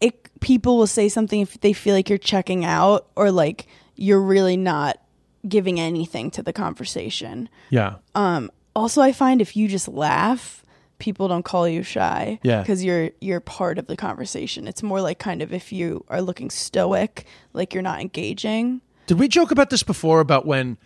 [0.00, 4.20] it, people will say something if they feel like you're checking out or like you're
[4.20, 5.00] really not
[5.46, 7.48] giving anything to the conversation.
[7.70, 7.96] Yeah.
[8.14, 10.64] Um, also, I find if you just laugh,
[10.98, 12.38] people don't call you shy.
[12.42, 12.60] Yeah.
[12.60, 14.66] because you're you're part of the conversation.
[14.68, 18.80] It's more like kind of if you are looking stoic, like you're not engaging.
[19.06, 20.76] Did we joke about this before about when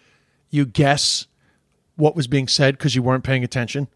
[0.51, 1.27] you guess
[1.97, 3.89] what was being said because you weren't paying attention?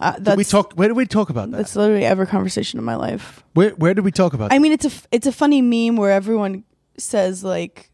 [0.00, 0.74] Uh, Did we talk?
[0.74, 1.56] Where did we talk about that?
[1.56, 3.42] That's literally every conversation in my life.
[3.54, 4.52] Where Where did we talk about?
[4.52, 4.60] I that?
[4.60, 6.62] mean, it's a it's a funny meme where everyone
[6.96, 7.90] says like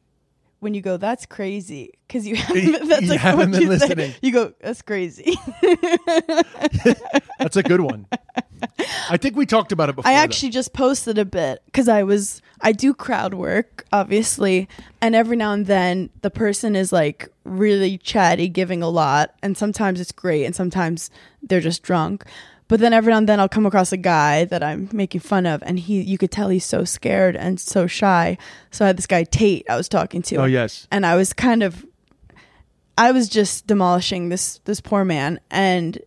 [0.60, 3.86] when you go that's crazy because you haven't, that's You like haven't been you say.
[3.86, 4.14] listening.
[4.22, 5.34] You go that's crazy.
[7.38, 8.06] That's a good one.
[9.10, 10.10] I think we talked about it before.
[10.10, 10.20] I though.
[10.20, 14.68] actually just posted a bit because I was I do crowd work obviously,
[15.00, 19.56] and every now and then the person is like really chatty, giving a lot, and
[19.56, 21.10] sometimes it's great, and sometimes
[21.42, 22.24] they're just drunk.
[22.66, 25.46] But then every now and then I'll come across a guy that I'm making fun
[25.46, 28.36] of, and he you could tell he's so scared and so shy.
[28.72, 30.36] So I had this guy Tate I was talking to.
[30.36, 30.88] Oh yes.
[30.90, 31.86] and I was kind of
[32.96, 36.00] I was just demolishing this this poor man and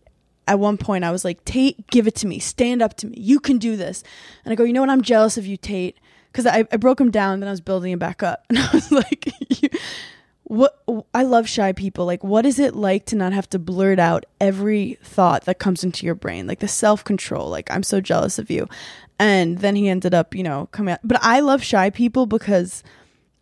[0.46, 2.38] at one point I was like, Tate, give it to me.
[2.38, 3.14] Stand up to me.
[3.18, 4.02] You can do this.
[4.44, 4.88] And I go, you know what?
[4.90, 5.98] I'm jealous of you, Tate.
[6.38, 8.44] Because I, I broke him down, then I was building him back up.
[8.48, 9.34] And I was like,
[10.44, 10.80] what
[11.12, 12.06] I love shy people.
[12.06, 15.82] Like, what is it like to not have to blurt out every thought that comes
[15.82, 16.46] into your brain?
[16.46, 17.48] Like the self control.
[17.48, 18.68] Like, I'm so jealous of you.
[19.18, 21.00] And then he ended up, you know, coming out.
[21.02, 22.84] But I love shy people because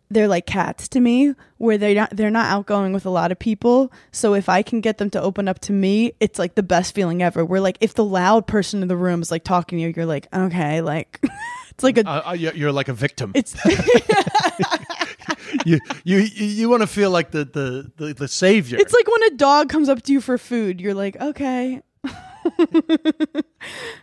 [0.09, 3.37] they're like cats to me where they're not they're not outgoing with a lot of
[3.37, 6.63] people so if i can get them to open up to me it's like the
[6.63, 9.77] best feeling ever where like if the loud person in the room is like talking
[9.77, 11.21] to you you're like okay like
[11.77, 13.31] it's like a Uh, uh, you're you're like a victim.
[13.35, 13.55] it's
[15.65, 18.77] you you you want to feel like the the the, the savior.
[18.81, 21.81] it's like when a dog comes up to you for food you're like okay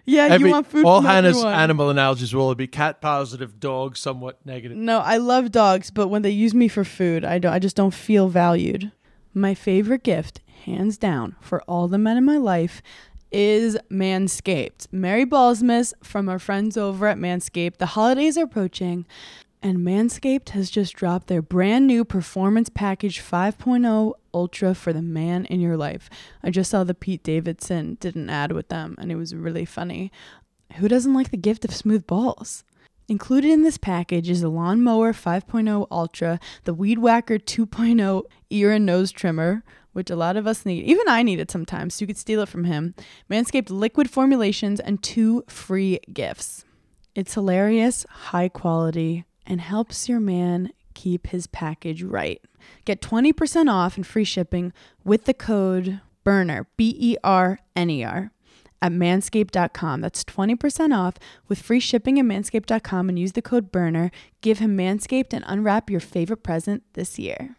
[0.04, 1.54] yeah Every- you want food all Hannah's everyone.
[1.54, 4.76] animal analogies will be cat positive, dog somewhat negative.
[4.76, 7.76] No, I love dogs, but when they use me for food, I don't I just
[7.76, 8.92] don't feel valued.
[9.32, 12.82] My favorite gift, hands down, for all the men in my life
[13.34, 14.86] is Manscaped.
[14.92, 17.78] Mary Ballsmas from our friends over at Manscaped.
[17.78, 19.06] The holidays are approaching
[19.60, 25.46] and Manscaped has just dropped their brand new Performance Package 5.0 Ultra for the man
[25.46, 26.08] in your life.
[26.44, 29.64] I just saw the Pete Davidson did an ad with them and it was really
[29.64, 30.12] funny.
[30.76, 32.62] Who doesn't like the gift of smooth balls?
[33.08, 38.86] Included in this package is the Lawnmower 5.0 Ultra, the Weed Whacker 2.0 ear and
[38.86, 40.84] nose trimmer, which a lot of us need.
[40.84, 42.94] Even I need it sometimes, so you could steal it from him.
[43.30, 46.66] Manscaped liquid formulations and two free gifts.
[47.14, 52.42] It's hilarious, high quality, and helps your man keep his package right.
[52.84, 54.72] Get 20% off and free shipping
[55.04, 58.30] with the code BERNER, B E R N E R
[58.84, 60.02] at manscaped.com.
[60.02, 61.14] That's 20% off
[61.48, 64.10] with free shipping at manscaped.com and use the code BERNER.
[64.42, 67.56] Give him Manscaped and unwrap your favorite present this year.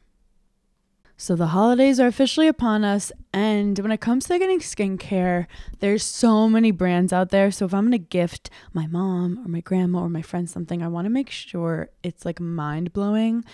[1.18, 5.48] So the holidays are officially upon us, and when it comes to getting skincare,
[5.80, 7.52] there's so many brands out there.
[7.52, 10.90] So if I'm gonna gift my mom or my grandma or my friend something, I
[10.90, 13.46] want to make sure it's like mind blowing.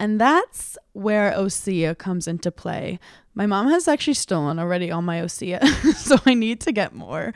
[0.00, 3.00] And that's where Osea comes into play.
[3.34, 7.32] My mom has actually stolen already all my Osea, so I need to get more.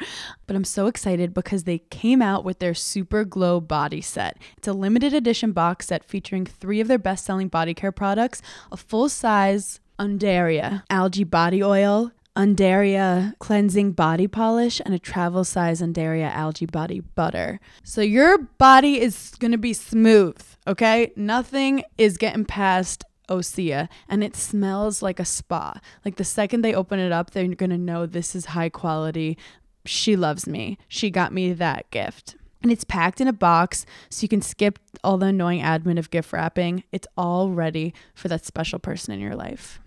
[0.47, 4.37] But I'm so excited because they came out with their Super Glow Body Set.
[4.59, 8.43] It's a limited edition box set featuring three of their best selling body care products
[8.71, 15.81] a full size Undaria algae body oil, Undaria cleansing body polish, and a travel size
[15.81, 17.61] Undaria algae body butter.
[17.85, 21.13] So your body is gonna be smooth, okay?
[21.17, 25.81] Nothing is getting past Osea, and it smells like a spa.
[26.05, 29.39] Like the second they open it up, they're gonna know this is high quality.
[29.85, 30.79] She loves me.
[30.89, 32.37] She got me that gift.
[32.63, 36.11] And it's packed in a box so you can skip all the annoying admin of
[36.11, 36.85] gift wrapping.
[36.93, 39.81] It's all ready for that special person in your life.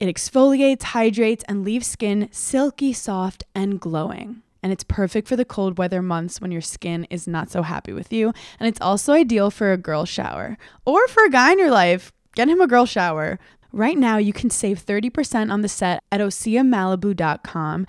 [0.00, 4.42] It exfoliates, hydrates, and leaves skin silky, soft, and glowing.
[4.62, 7.92] And it's perfect for the cold weather months when your skin is not so happy
[7.92, 8.32] with you.
[8.60, 12.12] And it's also ideal for a girl shower or for a guy in your life.
[12.34, 13.38] Get him a girl shower.
[13.72, 17.86] Right now, you can save 30% on the set at oseamalibu.com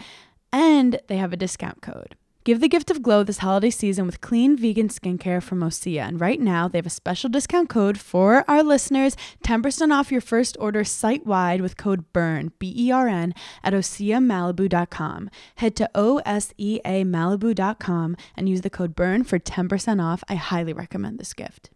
[0.51, 2.15] and they have a discount code.
[2.43, 6.01] Give the gift of glow this holiday season with clean vegan skincare from Osea.
[6.01, 10.19] And right now, they have a special discount code for our listeners 10% off your
[10.19, 15.29] first order site wide with code BERN, B E R N, at OseaMalibu.com.
[15.55, 20.21] Head to OSEAMalibu.com and use the code BERN for 10% off.
[20.27, 21.69] I highly recommend this gift.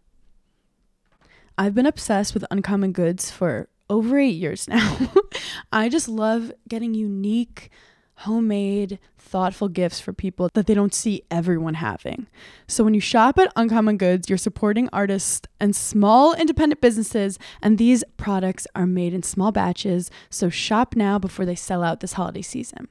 [1.56, 4.98] I've been obsessed with uncommon goods for over eight years now.
[5.72, 7.70] I just love getting unique,
[8.22, 12.26] homemade, thoughtful gifts for people that they don't see everyone having.
[12.66, 17.78] So when you shop at Uncommon Goods, you're supporting artists and small independent businesses, and
[17.78, 20.10] these products are made in small batches.
[20.30, 22.88] So shop now before they sell out this holiday season.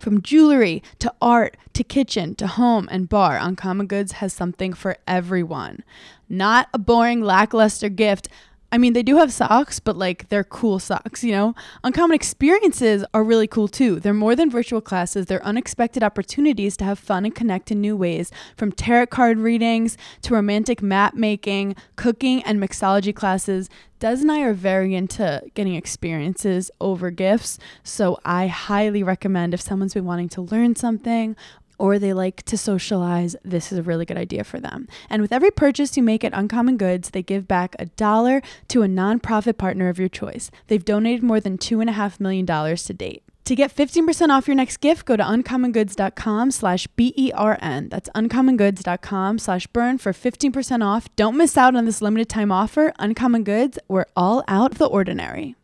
[0.00, 4.96] From jewelry to art to kitchen to home and bar, Uncommon Goods has something for
[5.06, 5.82] everyone.
[6.28, 8.28] Not a boring, lackluster gift.
[8.70, 11.54] I mean, they do have socks, but like they're cool socks, you know?
[11.82, 13.98] Uncommon experiences are really cool too.
[13.98, 17.96] They're more than virtual classes, they're unexpected opportunities to have fun and connect in new
[17.96, 18.30] ways.
[18.56, 23.70] From tarot card readings to romantic map making, cooking, and mixology classes.
[24.00, 29.60] Des and I are very into getting experiences over gifts, so I highly recommend if
[29.60, 31.34] someone's been wanting to learn something
[31.78, 34.88] or they like to socialize, this is a really good idea for them.
[35.08, 38.82] And with every purchase you make at Uncommon Goods, they give back a dollar to
[38.82, 40.50] a nonprofit partner of your choice.
[40.66, 43.22] They've donated more than $2.5 million to date.
[43.48, 47.88] To get 15% off your next gift, go to uncommongoods.com slash B-E-R-N.
[47.88, 51.08] That's uncommongoods.com slash bern for 15% off.
[51.16, 52.92] Don't miss out on this limited time offer.
[52.98, 55.57] Uncommon Goods, we're all out of the ordinary.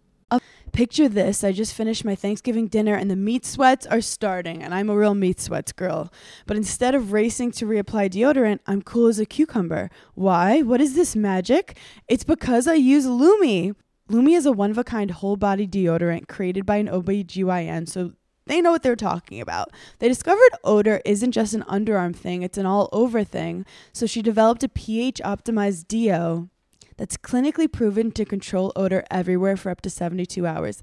[0.72, 4.74] Picture this I just finished my Thanksgiving dinner and the meat sweats are starting, and
[4.74, 6.12] I'm a real meat sweats girl.
[6.46, 9.88] But instead of racing to reapply deodorant, I'm cool as a cucumber.
[10.14, 10.62] Why?
[10.62, 11.78] What is this magic?
[12.08, 13.76] It's because I use Lume.
[14.08, 18.12] Lume is a one of a kind whole body deodorant created by an OBGYN, so
[18.46, 19.70] they know what they're talking about.
[20.00, 23.64] They discovered odor isn't just an underarm thing, it's an all over thing.
[23.92, 26.50] So she developed a pH optimized deo
[26.96, 30.82] that's clinically proven to control odor everywhere for up to 72 hours.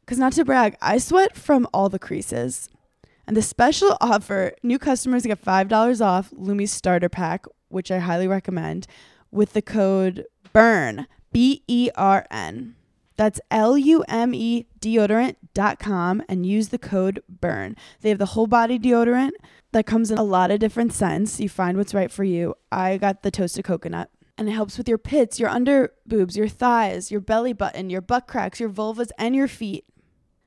[0.00, 2.68] Because, not to brag, I sweat from all the creases.
[3.26, 8.28] And the special offer new customers get $5 off Lume's starter pack, which I highly
[8.28, 8.86] recommend,
[9.32, 12.76] with the code BERN, B E R N.
[13.16, 17.76] That's L U M E deodorant.com and use the code BERN.
[18.02, 19.32] They have the whole body deodorant
[19.72, 21.40] that comes in a lot of different scents.
[21.40, 22.54] You find what's right for you.
[22.70, 26.48] I got the toasted coconut and it helps with your pits, your under boobs, your
[26.48, 29.84] thighs, your belly button, your butt cracks, your vulvas, and your feet.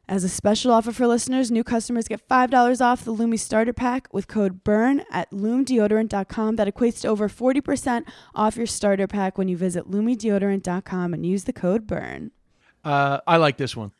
[0.07, 4.07] As a special offer for listeners, new customers get $5 off the Lume starter pack
[4.11, 6.55] with code BERN at lumedeodorant.com.
[6.55, 11.43] That equates to over 40% off your starter pack when you visit lumedeodorant.com and use
[11.43, 12.31] the code BERN.
[12.83, 13.91] Uh, I like this one.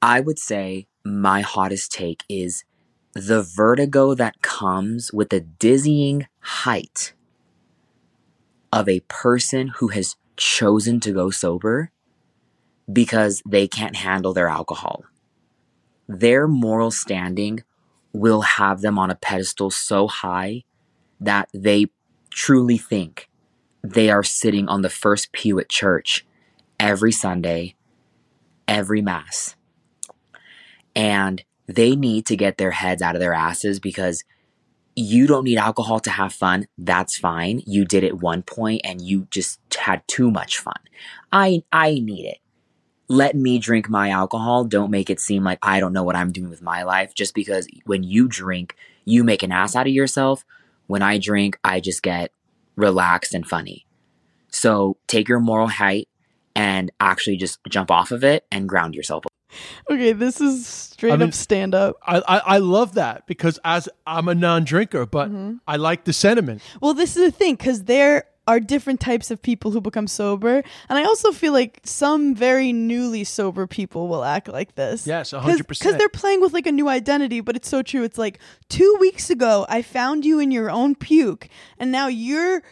[0.00, 2.64] I would say my hottest take is
[3.12, 7.12] the vertigo that comes with the dizzying height
[8.72, 11.90] of a person who has chosen to go sober
[12.92, 15.04] because they can't handle their alcohol.
[16.08, 17.62] Their moral standing
[18.12, 20.64] will have them on a pedestal so high
[21.20, 21.86] that they
[22.30, 23.28] truly think
[23.82, 26.26] they are sitting on the first pew at church
[26.78, 27.74] every Sunday,
[28.66, 29.56] every Mass.
[30.94, 34.24] And they need to get their heads out of their asses because
[35.00, 36.66] you don't need alcohol to have fun.
[36.76, 37.62] That's fine.
[37.66, 40.76] You did it one point and you just had too much fun.
[41.32, 42.38] I I need it.
[43.08, 44.64] Let me drink my alcohol.
[44.64, 47.34] Don't make it seem like I don't know what I'm doing with my life just
[47.34, 50.44] because when you drink, you make an ass out of yourself.
[50.86, 52.32] When I drink, I just get
[52.76, 53.86] relaxed and funny.
[54.48, 56.08] So take your moral height
[56.54, 59.24] and actually just jump off of it and ground yourself.
[59.90, 61.96] Okay, this is straight I mean- up stand up.
[62.06, 65.56] I, I, I love that because as I'm a non-drinker, but mm-hmm.
[65.66, 66.62] I like the sentiment.
[66.80, 70.62] Well, this is the thing because there are different types of people who become sober,
[70.88, 75.06] and I also feel like some very newly sober people will act like this.
[75.06, 75.68] Yes, 100%.
[75.68, 78.02] Because they're playing with like a new identity, but it's so true.
[78.02, 82.62] It's like two weeks ago, I found you in your own puke, and now you're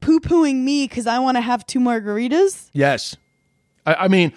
[0.00, 2.70] poo pooing me because I want to have two margaritas.
[2.72, 3.16] Yes,
[3.84, 4.32] I, I mean,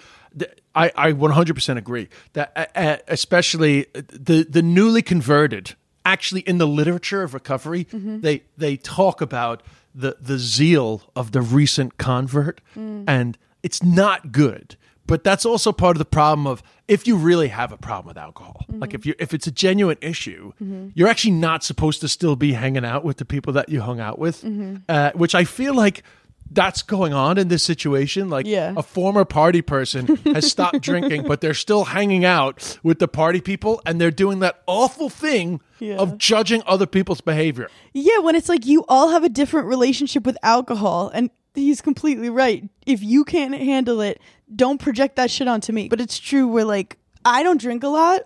[0.74, 5.74] I I 100% agree that uh, uh, especially the the newly converted.
[6.04, 9.62] Actually, in the literature of recovery, they they talk about
[9.94, 14.76] the the zeal of the recent convert, and it's not good.
[15.06, 18.16] But that's also part of the problem of if you really have a problem with
[18.16, 20.52] alcohol, like if you if it's a genuine issue,
[20.94, 23.98] you're actually not supposed to still be hanging out with the people that you hung
[24.00, 24.44] out with,
[24.88, 26.02] uh, which I feel like
[26.50, 28.28] that's going on in this situation.
[28.28, 28.74] Like Yeah.
[28.76, 33.40] a former party person has stopped drinking, but they're still hanging out with the party
[33.40, 35.96] people, and they're doing that awful thing Yeah.
[35.96, 37.68] of judging other people's behavior.
[37.94, 42.30] Yeah, when it's like you all have a different relationship with alcohol, and he's completely
[42.30, 42.68] right.
[42.86, 44.20] If you can't handle it,
[44.54, 45.88] don't project that shit onto me.
[45.88, 48.22] But it's true, we're like I don't drink a lot,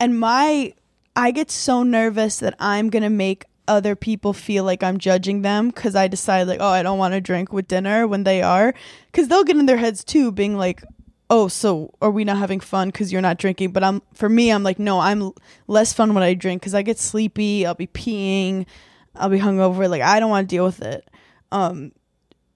[0.00, 0.72] and my
[1.14, 5.68] I get so nervous that I'm gonna make other people feel like I'm judging them
[5.68, 8.74] because I decide like, oh, I don't want to drink with dinner when they are,
[9.10, 10.82] because they'll get in their heads too, being like,
[11.28, 13.72] oh, so are we not having fun because you're not drinking?
[13.72, 15.32] But I'm for me, I'm like, no, I'm
[15.66, 17.66] less fun when I drink because I get sleepy.
[17.66, 18.66] I'll be peeing.
[19.14, 19.88] I'll be hungover.
[19.88, 21.08] Like I don't want to deal with it.
[21.52, 21.92] Um,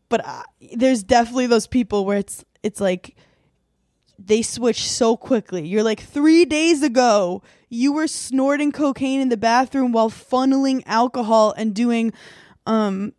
[0.08, 0.44] but I,
[0.74, 3.16] there's definitely those people where it's it's like
[4.18, 5.66] they switch so quickly.
[5.66, 11.54] You're like three days ago you were snorting cocaine in the bathroom while funneling alcohol
[11.56, 12.12] and doing
[12.66, 13.12] um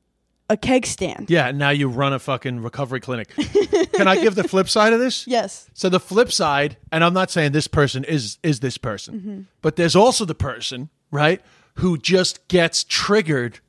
[0.49, 1.29] a keg stand.
[1.29, 3.29] Yeah, now you run a fucking recovery clinic.
[3.93, 5.25] Can I give the flip side of this?
[5.25, 5.69] Yes.
[5.73, 9.41] So the flip side, and I'm not saying this person is is this person, Mm-hmm.
[9.61, 11.41] but there's also the person, right,
[11.75, 13.59] who just gets triggered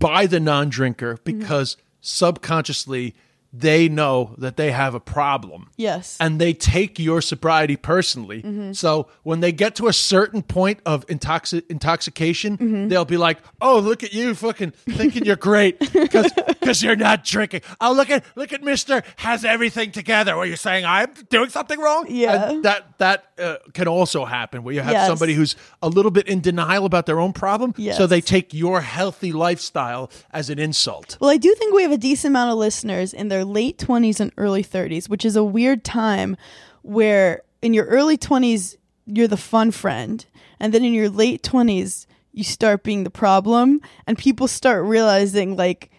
[0.00, 1.38] by the non-drinker Mm-hmm.
[1.40, 3.14] because subconsciously
[3.52, 5.70] they know that they have a problem.
[5.76, 6.18] Yes.
[6.20, 8.42] And they take your sobriety personally.
[8.42, 8.72] Mm-hmm.
[8.72, 12.88] So when they get to a certain point of intoxi- intoxication, Mm-hmm.
[12.88, 16.30] they'll be like, "Oh, look at you, fucking thinking you're great because
[16.60, 17.62] cuz you're not drinking.
[17.80, 20.36] Oh, look at look at Mister has everything together.
[20.36, 20.84] What you're saying?
[20.84, 22.06] I'm doing something wrong?
[22.08, 22.50] Yeah.
[22.50, 25.06] And that that uh, can also happen where you have Yes.
[25.08, 27.96] somebody who's a little bit in denial about their own problem, yes.
[27.96, 31.16] so they take your healthy lifestyle as an insult.
[31.20, 33.78] Well, I do think we have a decent amount of listeners in their their late
[33.78, 36.36] 20s and early 30s, which is a weird time
[36.82, 38.76] where in your early 20s,
[39.06, 40.26] you're the fun friend.
[40.58, 43.80] And then in your late 20s, you start being the problem.
[44.08, 45.90] And people start realizing, like,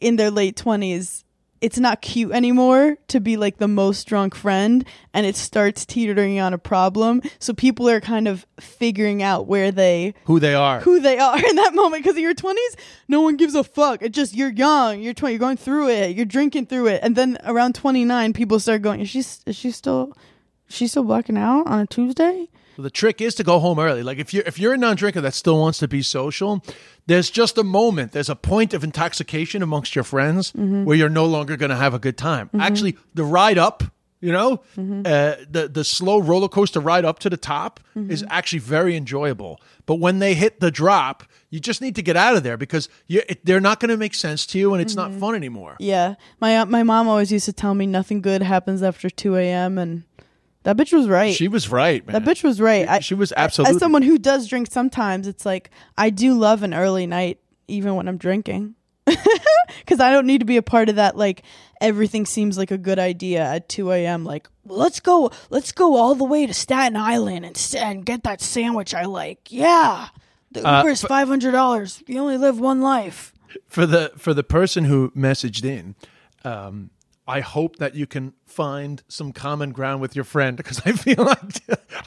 [0.00, 1.21] in their late 20s,
[1.62, 4.84] it's not cute anymore to be like the most drunk friend
[5.14, 7.22] and it starts teetering on a problem.
[7.38, 10.80] So people are kind of figuring out where they Who they are.
[10.80, 12.02] who they are in that moment.
[12.02, 12.74] Because in your 20s
[13.08, 14.02] no one gives a fuck.
[14.02, 15.00] It's just you're young.
[15.00, 16.16] You're 20 you're going through it.
[16.16, 17.00] You're drinking through it.
[17.02, 20.12] And then around 29 people start going is she is she still
[20.68, 22.48] she's still blacking out on a tuesday
[22.78, 24.02] The trick is to go home early.
[24.02, 26.62] Like if you're if you're a non-drinker that still wants to be social,
[27.06, 30.84] there's just a moment, there's a point of intoxication amongst your friends Mm-hmm.
[30.84, 32.48] where you're no longer going to have a good time.
[32.58, 33.82] Actually, the ride up,
[34.20, 35.02] you know, Mm-hmm.
[35.04, 38.10] uh, the the slow roller coaster ride up to the top Mm-hmm.
[38.10, 39.60] is actually very enjoyable.
[39.84, 42.88] But when they hit the drop, you just need to get out of there because
[43.06, 45.12] you, it, they're not going to make sense to you, and it's Mm-hmm.
[45.12, 45.76] not fun anymore.
[45.78, 49.36] yeah my uh, my mom always used to tell me nothing good happens after 2
[49.36, 50.04] a.m and
[50.64, 52.14] that bitch was right She was right, man.
[52.22, 52.88] That bitch was right.
[52.88, 56.62] I, she was absolutely- As someone who does drink sometimes, it's like I do love
[56.62, 57.38] an early night,
[57.68, 58.74] even when I'm drinking,
[59.06, 61.16] because I don't need to be a part of that.
[61.16, 61.42] Like
[61.80, 64.24] everything seems like a good idea at 2 a.m.
[64.24, 68.40] Like let's go, let's go all the way to Staten Island and and get that
[68.40, 69.50] sandwich I like.
[69.50, 70.08] Yeah,
[70.52, 72.02] the Uh, Uber's five hundred dollars.
[72.06, 73.32] You only live one life.
[73.68, 75.94] for the for the person who messaged in
[76.44, 76.90] um
[77.26, 81.24] I hope that you can find some common ground with your friend because I feel
[81.24, 81.40] like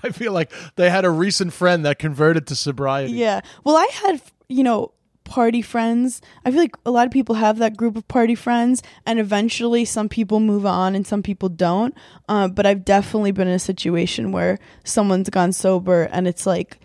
[0.04, 3.14] I feel like they had a recent friend that converted to sobriety.
[3.14, 3.42] Yeah.
[3.64, 4.92] Well, I had, you know,
[5.24, 6.22] party friends.
[6.44, 9.86] I feel like a lot of people have that group of party friends, and eventually
[9.86, 11.96] some people move on and some people don't.
[12.28, 16.80] Uh, but I've definitely been in a situation where someone's gone sober and it's like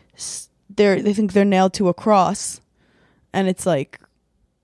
[0.69, 2.61] they're they think they're nailed to a cross,
[3.33, 4.01] and it's like.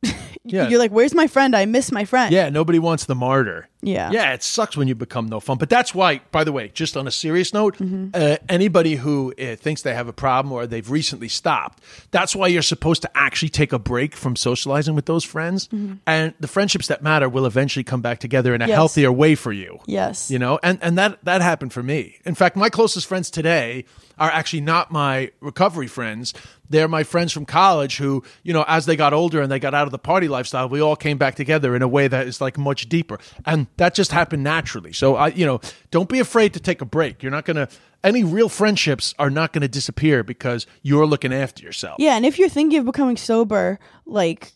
[0.53, 0.69] Yeah.
[0.69, 1.55] You're like, where's my friend?
[1.57, 2.33] I miss my friend.
[2.33, 3.69] Yeah, nobody wants the martyr.
[3.83, 4.11] Yeah.
[4.11, 5.59] Yeah, it sucks when you become no fun.
[5.59, 8.09] But that's why, by the way, just on a serious note, Mm-hmm.
[8.15, 12.49] uh, anybody who uh, thinks they have a problem or they've recently stopped, that's why
[12.49, 15.69] you're supposed to actually take a break from socializing with those friends.
[16.07, 18.71] And the friendships that matter will eventually come back together in a Mm-hmm.
[18.71, 18.77] Yes.
[18.77, 19.79] healthier way for you.
[19.87, 20.29] Yes.
[20.31, 22.17] You know, and, and that, that happened for me.
[22.25, 23.85] In fact, my closest friends today
[24.19, 26.35] are actually not my recovery friends.
[26.69, 29.75] They're my friends from college who, you know, as they got older and they got
[29.75, 32.41] out of the party lifestyle, we all came back together in a way that is
[32.41, 33.19] like much deeper.
[33.45, 34.93] And that just happened naturally.
[34.93, 35.61] So I, you know,
[35.91, 37.23] don't be afraid to take a break.
[37.23, 37.69] You're not going to,
[38.05, 41.97] any real friendships are not going to disappear because you're looking after yourself.
[41.99, 44.53] Yeah, and if you're thinking of becoming sober, like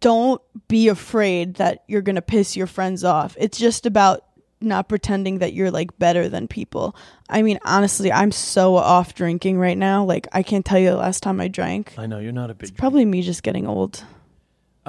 [0.00, 3.36] don't be afraid that you're going to piss your friends off.
[3.38, 4.24] It's just about
[4.60, 6.94] not pretending that you're like better than people.
[7.28, 10.04] I mean, honestly, I'm so off drinking right now.
[10.04, 11.94] Like I can't tell you the last time I drank.
[11.96, 12.68] I know you're not a big.
[12.68, 14.04] It's probably me just getting old.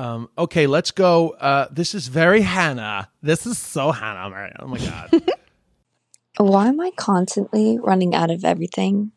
[0.01, 1.29] Um, okay, let's go.
[1.29, 3.09] Uh, this is very Hannah.
[3.21, 4.31] This is so Hannah.
[4.31, 4.51] Mary.
[4.59, 5.11] Oh my God.
[6.37, 9.11] Why am I constantly running out of everything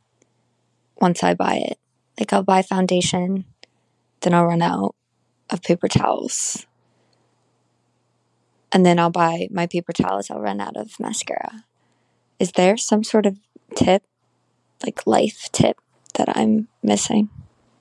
[1.01, 1.79] once I buy it?
[2.21, 3.47] Like, I'll buy foundation,
[4.21, 4.95] then I'll run out
[5.49, 6.67] of paper towels.
[8.71, 11.65] And then I'll buy my paper towels, I'll run out of mascara.
[12.39, 13.39] Is there some sort of
[13.75, 14.03] tip,
[14.85, 15.81] like life tip,
[16.19, 17.31] that I'm missing?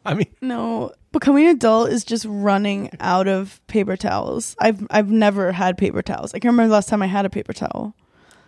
[0.06, 4.56] I mean, No, becoming an adult is just running out of paper towels.
[4.60, 6.34] I've I've never had paper towels.
[6.34, 7.96] I can't remember the last time I had a paper towel.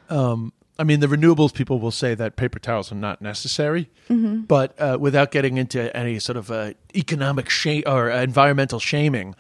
[0.10, 4.76] um, I mean, the renewables people will say that paper towels are not necessary, but
[4.78, 9.36] uh, without getting into any sort of uh, economic shame or uh, environmental shaming,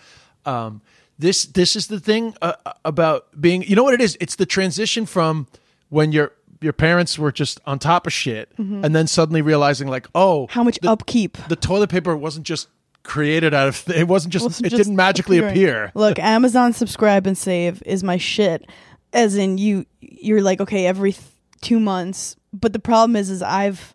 [0.45, 0.82] um,
[1.19, 2.53] this this is the thing uh,
[2.86, 3.63] about being.
[3.63, 4.17] You know what it is?
[4.21, 5.47] It's the transition from
[5.89, 10.07] when your your parents were just on top of shit, and then suddenly realizing like,
[10.15, 11.38] oh, How much the, upkeep?
[11.49, 12.69] the toilet paper wasn't just
[13.06, 13.89] created out of.
[13.89, 14.43] It wasn't just.
[14.45, 15.51] wasn't it just didn't magically appearing.
[15.53, 15.91] appear.
[15.95, 18.66] Look, Amazon subscribe and save is my shit.
[19.14, 21.24] As in you you're like okay every th-
[21.62, 23.93] 2 months, but the problem is is I've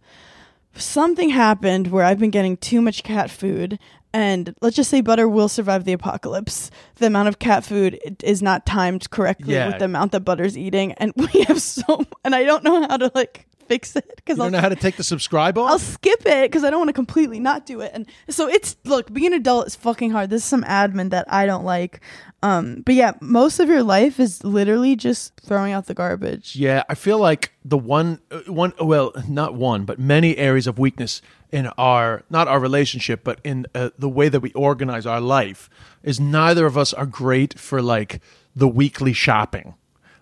[0.74, 3.78] something happened where I've been getting too much cat food
[4.12, 6.70] and let's just say butter will survive the apocalypse.
[6.96, 9.68] The amount of cat food is not timed correctly Yeah.
[9.68, 12.96] with the amount that butter's eating and we have so and I don't know how
[12.96, 15.70] to like fix it cuz I don't know how to take the subscribe off.
[15.70, 17.92] I'll skip it because I don't want to completely not do it.
[17.94, 20.30] And so it's look, being an adult is fucking hard.
[20.30, 22.00] This is some admin that I don't like.
[22.42, 26.56] Um, but yeah, most of your life is literally just throwing out the garbage.
[26.56, 30.78] Yeah, I feel like the one, uh, one, well, not one, but many areas of
[30.78, 31.20] weakness
[31.52, 35.68] in our, not our relationship, but in uh, the way that we organize our life
[36.02, 38.22] is neither of us are great for like
[38.56, 39.74] the weekly shopping.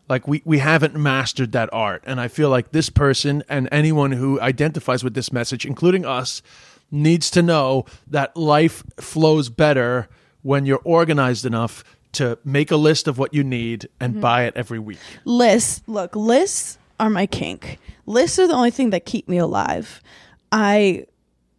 [0.09, 2.02] Like we, we haven't mastered that art.
[2.06, 6.40] And I feel like this person and anyone who identifies with this message, including us,
[6.90, 10.09] needs to know that life flows better
[10.42, 14.20] when you're organized enough to make a list of what you need and Mm-hmm.
[14.22, 14.98] buy it every week.
[15.26, 20.00] lists look lists are my kink lists are the only thing that keep me alive
[20.50, 21.04] i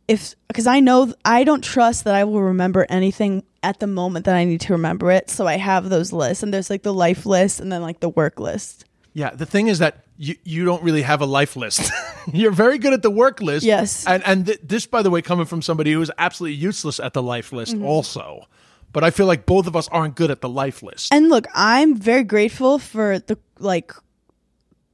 [0.07, 4.25] if because i know i don't trust that i will remember anything at the moment
[4.25, 6.93] that i need to remember it so i have those lists and there's like the
[6.93, 10.65] life list and then like the work list Yeah, the thing is that you, you
[10.65, 11.89] don't really have a life list.
[12.33, 13.65] You're very good at the work list.
[13.65, 14.05] Yes.
[14.05, 17.13] And and th- this by the way coming from somebody who is absolutely useless at
[17.13, 17.85] the life list Mm-hmm.
[17.85, 18.45] also.
[18.91, 21.11] But I feel like both of us aren't good at the life list.
[21.13, 23.91] and look i'm very grateful for the like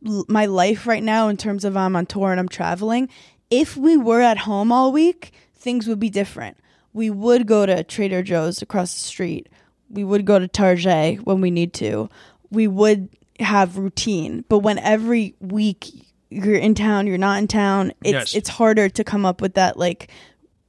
[0.05, 3.09] l- my life right now in terms of i'm on tour and i'm traveling
[3.49, 6.57] if we were at home all week things would be different
[6.95, 9.49] we would go to trader joe's across the street
[9.89, 12.09] we would go to target when we need to
[12.49, 15.87] we would have routine but when every week
[16.29, 18.35] you're in town you're not in town it's Yes.
[18.35, 20.09] it's harder to come up with that like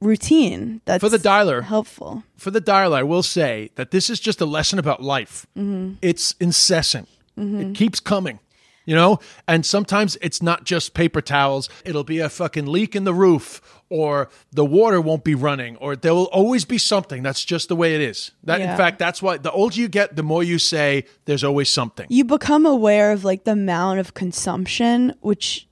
[0.01, 4.19] routine that's For the dialer, helpful for the dialer, I will say that this is
[4.19, 5.47] just a lesson about life.
[5.57, 5.93] Mm-hmm.
[6.03, 7.07] It's incessant.
[7.35, 8.39] It keeps coming.
[8.87, 11.69] You know, and sometimes it's not just paper towels.
[11.85, 15.95] It'll be a fucking leak in the roof, or the water won't be running, or
[15.97, 17.21] there will always be something.
[17.21, 18.31] That's just the way it is.
[18.45, 18.71] That, Yeah.
[18.71, 22.07] in fact, that's why the older you get, the more you say there's always something.
[22.09, 25.67] you become aware of like the amount of consumption which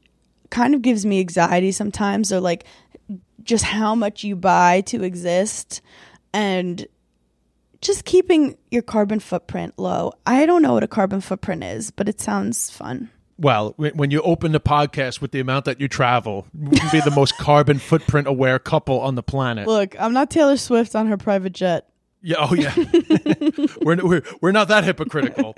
[0.52, 2.66] kind of gives me anxiety sometimes or like
[3.44, 5.82] just how much you buy to exist
[6.34, 6.86] and
[7.82, 12.08] just keeping your carbon footprint low i don't know what a carbon footprint is but
[12.10, 16.48] it sounds fun Well, when you open the podcast with the amount that you travel,
[16.54, 19.68] you can be the most carbon footprint aware couple on the planet.
[19.68, 21.90] look i'm not taylor swift on her private jet
[22.22, 22.74] Yeah, oh yeah.
[23.82, 25.54] we're, we're we're not that hypocritical,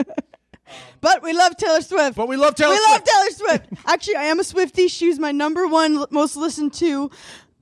[1.01, 2.91] but we love taylor swift but we love Taylor we Swift.
[2.91, 3.87] love Taylor Swift.
[3.87, 4.89] Actually, I am a Swiftie.
[4.89, 7.09] She's my number one most listened to.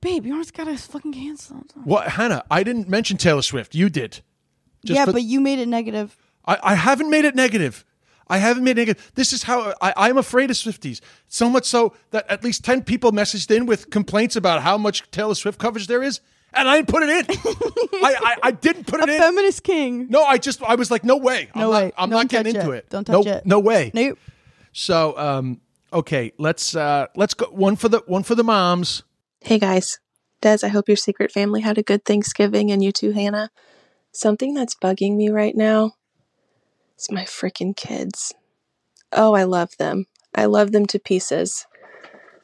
[0.01, 1.71] Babe, you almost got us fucking canceled.
[1.83, 2.43] What, Hannah?
[2.51, 3.73] I didn't mention Taylor Swift.
[3.75, 4.21] You did.
[4.85, 6.15] Just yeah, for- but you made it negative.
[6.45, 7.83] I, I haven't made it negative.
[8.27, 9.11] I haven't made it negative.
[9.15, 10.99] This is how I, I'm afraid of Swifties.
[11.27, 15.09] So much so that at least 10 people messaged in with complaints about how much
[15.11, 16.21] Taylor Swift coverage there is,
[16.53, 17.25] and I didn't put it in.
[18.03, 19.19] I, I, I didn't put it A in.
[19.21, 20.07] feminist king.
[20.09, 21.49] No, I just, I was like, no way.
[21.55, 21.83] No I'm way.
[21.85, 22.77] Not, I'm Don't not getting touch into it.
[22.77, 22.89] it.
[22.89, 23.45] Don't touch no, it.
[23.45, 23.91] No way.
[23.93, 24.17] Nope.
[24.71, 25.61] So, um,
[25.93, 27.45] okay, let's, uh, let's go.
[27.47, 29.03] One for the, one for the moms.
[29.41, 29.99] Hey guys,
[30.41, 33.51] Des, I hope your secret family had a good Thanksgiving and you too, Hannah.
[34.15, 35.95] Something that's bugging me right now
[36.97, 38.33] is my freaking kids.
[39.11, 40.05] Oh, I love them.
[40.33, 41.67] I love them to pieces.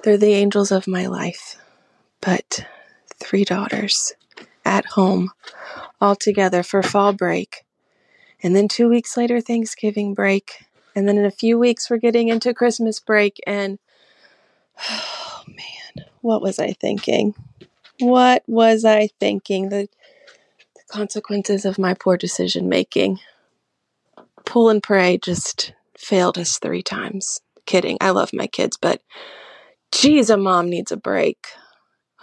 [0.03, 1.55] They're the angels of my life.
[2.19, 2.65] But
[3.24, 4.11] three daughters
[4.65, 5.32] at home
[6.01, 7.63] all together for fall break.
[8.43, 10.65] And then two weeks later, Thanksgiving break.
[10.93, 13.39] And then in a few weeks, we're getting into Christmas break.
[13.47, 13.80] And
[14.89, 17.34] oh man, what was I thinking?
[18.01, 19.69] What was I thinking?
[19.69, 19.88] The,
[20.91, 23.19] consequences of my poor decision making.
[24.45, 27.39] Pull and pray just failed us three times.
[27.65, 27.97] Kidding.
[28.01, 29.01] I love my kids, but
[29.91, 31.47] geez, a mom needs a break.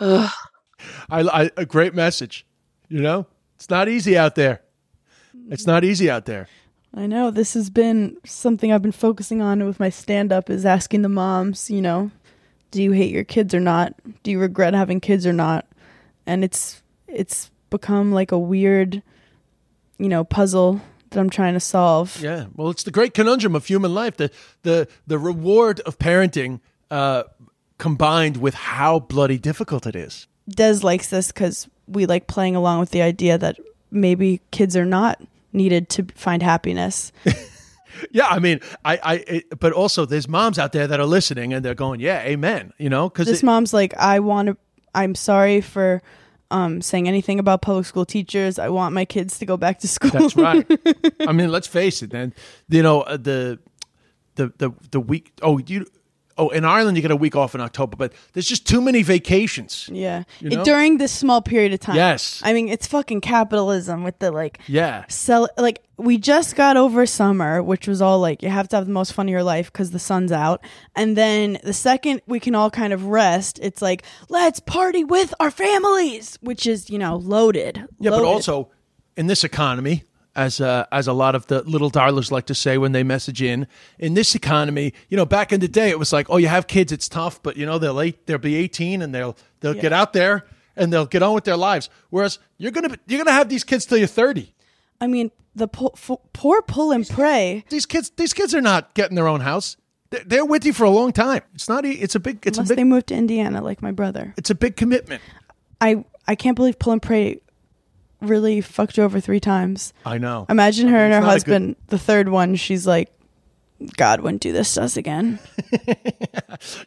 [0.01, 0.31] Ugh.
[1.11, 2.47] I, I, a great message.
[2.89, 4.63] You know, it's not easy out there.
[5.51, 6.49] It's not easy out there.
[6.95, 10.65] I know this has been something I've been focusing on with my stand up is
[10.65, 12.11] asking the moms, you know,
[12.71, 13.95] do you hate your kids or not?
[14.23, 15.67] Do you regret having kids or not?
[16.27, 19.03] And it's it's become like a weird,
[19.99, 22.21] you know, puzzle that I'm trying to solve.
[22.21, 22.47] Yeah.
[22.55, 24.17] Well, it's the great conundrum of human life.
[24.17, 24.31] The
[24.63, 26.61] the the reward of parenting
[26.91, 27.25] uh,
[27.79, 30.27] combined with how bloody difficult it is.
[30.49, 33.59] Des likes this because we like playing along with the idea that
[33.91, 35.21] maybe kids are not
[35.53, 37.13] needed to find happiness.
[38.11, 41.53] Yeah, I mean, I, I, it, but also there's moms out there that are listening
[41.53, 42.73] and they're going, yeah, amen.
[42.79, 44.57] You know, because this mom's like, I want to.
[44.95, 46.03] I'm sorry for
[46.51, 48.59] um, saying anything about public school teachers.
[48.59, 50.11] I want my kids to go back to school.
[50.11, 50.67] That's right.
[51.27, 52.33] I mean, let's face it, man.
[52.69, 53.59] You know, uh, the
[54.37, 55.33] the the the week.
[55.43, 55.87] Oh, you.
[56.39, 59.03] Oh, in Ireland you get a week off in October, but there's just too many
[59.03, 59.91] vacations.
[59.93, 60.23] Yeah.
[60.39, 60.65] You know?
[60.65, 61.97] during this small period of time.
[61.97, 62.41] Yes.
[62.45, 65.05] I mean, it's fucking capitalism with the like Yeah.
[65.09, 68.87] sell like we just got over summer, which was all like you have to have
[68.87, 70.65] the most fun of your life because the sun's out.
[70.95, 75.35] And then the second we can all kind of rest, it's like, let's party with
[75.41, 77.85] our families, which is, you know, loaded.
[77.99, 78.71] Yeah, but also
[79.17, 80.05] in this economy,
[80.39, 83.43] as uh, as a lot of the little darlers like to say when they message
[83.43, 83.67] in,
[83.99, 86.67] in this economy, you know, back in the day, it was like, oh, you have
[86.67, 89.93] kids, it's tough, but you know, they'll eight, they'll be eighteen and they'll they'll get
[89.93, 91.91] out there and they'll get on with their lives.
[92.11, 94.55] Whereas you're gonna be- you're gonna have these kids till you're thirty.
[95.01, 97.65] I mean, the po- f- poor pull and pray.
[97.69, 99.77] These kids these kids are not getting their own house.
[100.11, 101.43] They're, they're with you for a long time.
[101.55, 101.85] It's not.
[101.85, 102.47] It's a big.
[102.47, 102.87] It's Unless a they big.
[102.87, 104.35] move to Indiana like my brother.
[104.39, 105.21] It's a big commitment.
[105.81, 107.41] I I can't believe pull and pray
[108.21, 109.93] really fucked you over three times.
[110.05, 110.47] I know.
[110.49, 113.13] Imagine her and her not a husband, the third one, she's like,
[113.97, 115.39] God wouldn't do this to us again.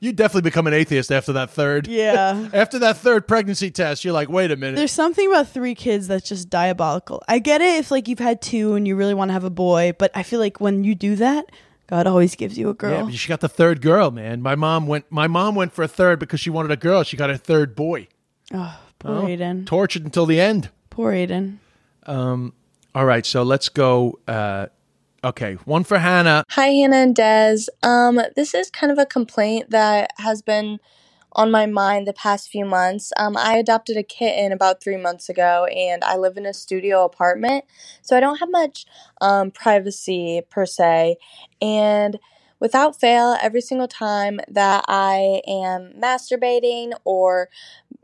[0.01, 1.87] You definitely become an atheist after that third.
[1.87, 2.49] Yeah.
[2.53, 4.75] after that third pregnancy test, you're like, wait a minute.
[4.75, 7.23] There's something about three kids that's just diabolical.
[7.27, 9.49] I get it if like you've had two and you really want to have a
[9.49, 11.45] boy, but I feel like when you do that,
[11.87, 13.05] God always gives you a Yeah, girl.
[13.05, 14.41] but she got the third girl, man.
[14.41, 15.05] My mom went.
[15.09, 17.03] My mom went for a third because she wanted a girl.
[17.03, 18.07] She got a third boy.
[18.53, 20.69] oh, poor Oh, Tortured until the end.
[20.91, 21.57] Poor Aiden.
[22.05, 22.53] Um.
[22.93, 24.19] All right, so let's go.
[24.27, 24.67] Uh,
[25.23, 26.43] okay, one for Hannah.
[26.49, 27.59] Hi, Hannah and Des.
[27.81, 30.79] Um, this is kind of a complaint that has been
[31.31, 33.13] on my mind the past few months.
[33.15, 37.05] Um, I adopted a kitten about three months ago, and I live in a studio
[37.05, 37.63] apartment,
[38.01, 38.85] so I don't have much
[39.21, 41.15] um, privacy per se.
[41.61, 42.19] And
[42.59, 47.47] without fail, every single time that I am masturbating or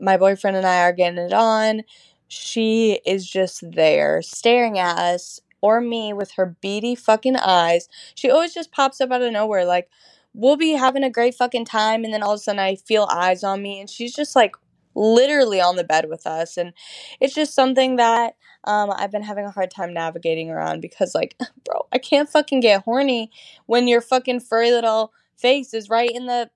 [0.00, 1.82] my boyfriend and I are getting it on,
[2.28, 7.88] she is just there staring at us or me with her beady fucking eyes.
[8.14, 9.64] She always just pops up out of nowhere.
[9.64, 9.88] Like,
[10.34, 13.08] we'll be having a great fucking time, and then all of a sudden I feel
[13.10, 14.54] eyes on me, and she's just like
[14.94, 16.56] literally on the bed with us.
[16.56, 16.72] And
[17.20, 21.36] it's just something that um, I've been having a hard time navigating around because, like,
[21.64, 23.30] bro, I can't fucking get horny
[23.66, 26.50] when your fucking furry little face is right in the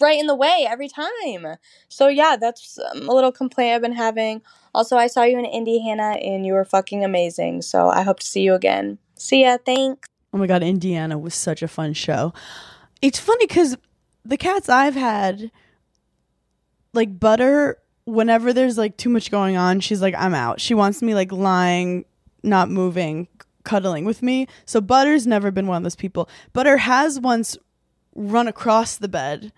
[0.00, 1.56] right in the way every time.
[1.88, 4.42] So yeah, that's um, a little complaint I've been having.
[4.74, 7.62] Also, I saw you in Indie Hannah and you were fucking amazing.
[7.62, 8.98] So I hope to see you again.
[9.14, 9.58] See ya.
[9.64, 10.08] Thanks.
[10.32, 12.34] Oh my god, Indiana was such a fun show.
[13.00, 13.76] It's funny because
[14.24, 15.50] the cats I've had,
[16.92, 20.60] like Butter, whenever there's like too much going on, she's like, I'm out.
[20.60, 22.04] She wants me like lying,
[22.42, 23.28] not moving,
[23.64, 24.46] cuddling with me.
[24.64, 26.28] So Butter's never been one of those people.
[26.52, 27.56] Butter has once
[28.14, 29.52] run across the bed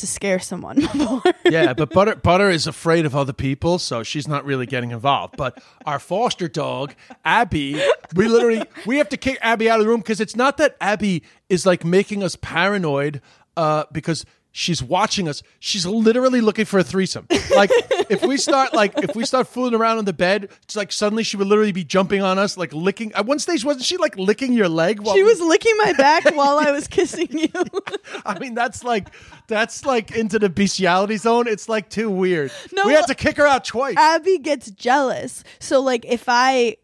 [0.00, 1.22] to scare someone before.
[1.44, 5.36] yeah, but Butter Butter is afraid of other people, so she's not really getting involved.
[5.36, 6.94] But our foster dog,
[7.24, 7.80] Abby,
[8.14, 10.76] we literally we have to kick Abby out of the room because it's not that
[10.80, 13.20] Abby is like making us paranoid
[13.56, 15.42] uh, because she's watching us.
[15.58, 17.26] She's literally looking for a threesome.
[17.54, 17.70] Like
[18.10, 21.22] if we start like if we start fooling around on the bed, it's like suddenly
[21.24, 23.12] she would literally be jumping on us, like licking.
[23.12, 25.00] At one stage, wasn't she like licking your leg?
[25.00, 27.48] While she we- was licking my back while I was kissing you.
[28.26, 29.08] I mean, that's like
[29.46, 31.46] that's like into the bestiality zone.
[31.48, 32.52] It's like too weird.
[32.72, 33.96] No, we had to kick her out twice.
[33.96, 35.44] Abby gets jealous.
[35.58, 36.76] So like if I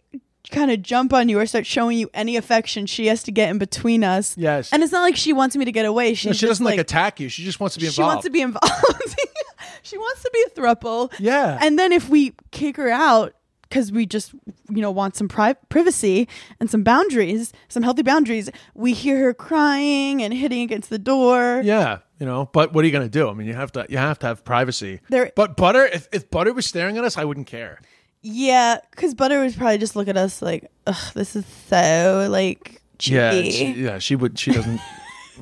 [0.51, 3.51] kind of jump on you or start showing you any affection, she has to get
[3.51, 4.37] in between us.
[4.37, 4.73] Yes.
[4.73, 6.15] And it's not like she wants me to get away.
[6.15, 7.29] She's No, she just doesn't like, attack you.
[7.29, 7.97] She just wants to be involved.
[7.97, 9.17] she wants to be involved.
[9.83, 11.13] she wants to be a thruple.
[11.19, 11.59] Yeah.
[11.61, 13.35] And then if we kick her out
[13.69, 14.33] because we just
[14.71, 16.29] you know want some pri- privacy
[16.61, 21.63] and some boundaries, some healthy boundaries, we hear her crying and hitting against the door.
[21.65, 22.49] yeah, you know.
[22.53, 23.29] But what are you gonna do?
[23.29, 25.01] I mean, you have to you have to have privacy.
[25.09, 27.81] There- but Butter, if, if Butter was staring at us, I wouldn't care.
[28.29, 32.83] Yeah, because Butter would probably just look at us like, Ugh, this is so like
[32.99, 33.15] cheeky.
[33.15, 33.99] Yeah, she, yeah.
[34.01, 34.37] She would.
[34.37, 34.81] She doesn't.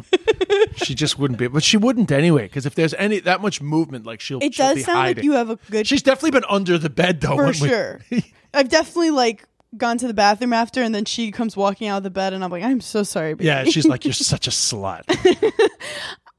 [0.77, 1.47] she just wouldn't be.
[1.47, 2.43] But she wouldn't anyway.
[2.43, 4.39] Because if there's any that much movement, like she'll.
[4.43, 5.17] It she'll does sound hiding.
[5.17, 7.37] like you have a good She's definitely been under the bed though.
[7.37, 8.01] for sure.
[8.55, 12.03] I've definitely like gone to the bathroom after, and then she comes walking out of
[12.03, 13.33] the bed, and I'm like, I'm so sorry.
[13.33, 13.47] Baby.
[13.47, 15.05] yeah, she's like, you're such a slut.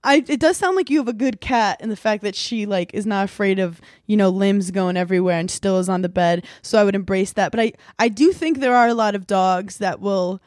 [0.05, 0.23] I.
[0.27, 2.93] It does sound like you have a good cat, and the fact that she like
[2.93, 6.45] is not afraid of you know limbs going everywhere and still is on the bed.
[6.61, 7.51] So I would embrace that.
[7.51, 10.41] But I I do think there are a lot of dogs that will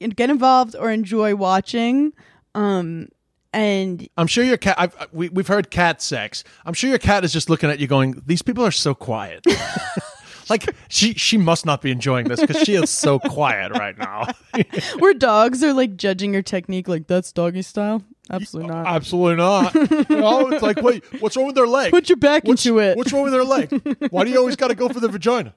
[0.00, 2.12] get involved or enjoy watching.
[2.54, 3.08] Um,
[3.52, 4.76] and I'm sure your cat.
[4.78, 6.44] I've, we, we've heard cat sex.
[6.64, 9.44] I'm sure your cat is just looking at you, going, "These people are so quiet."
[10.48, 14.26] like she she must not be enjoying this because she is so quiet right now.
[14.98, 18.02] where dogs are like judging your technique, like that's doggy style.
[18.30, 18.86] Absolutely not.
[18.86, 19.74] Absolutely not.
[20.08, 21.90] no, it's like, wait, what's wrong with their leg?
[21.90, 22.96] Put your back what's, into it.
[22.96, 23.70] What's wrong with their leg?
[24.10, 25.54] Why do you always got to go for the vagina?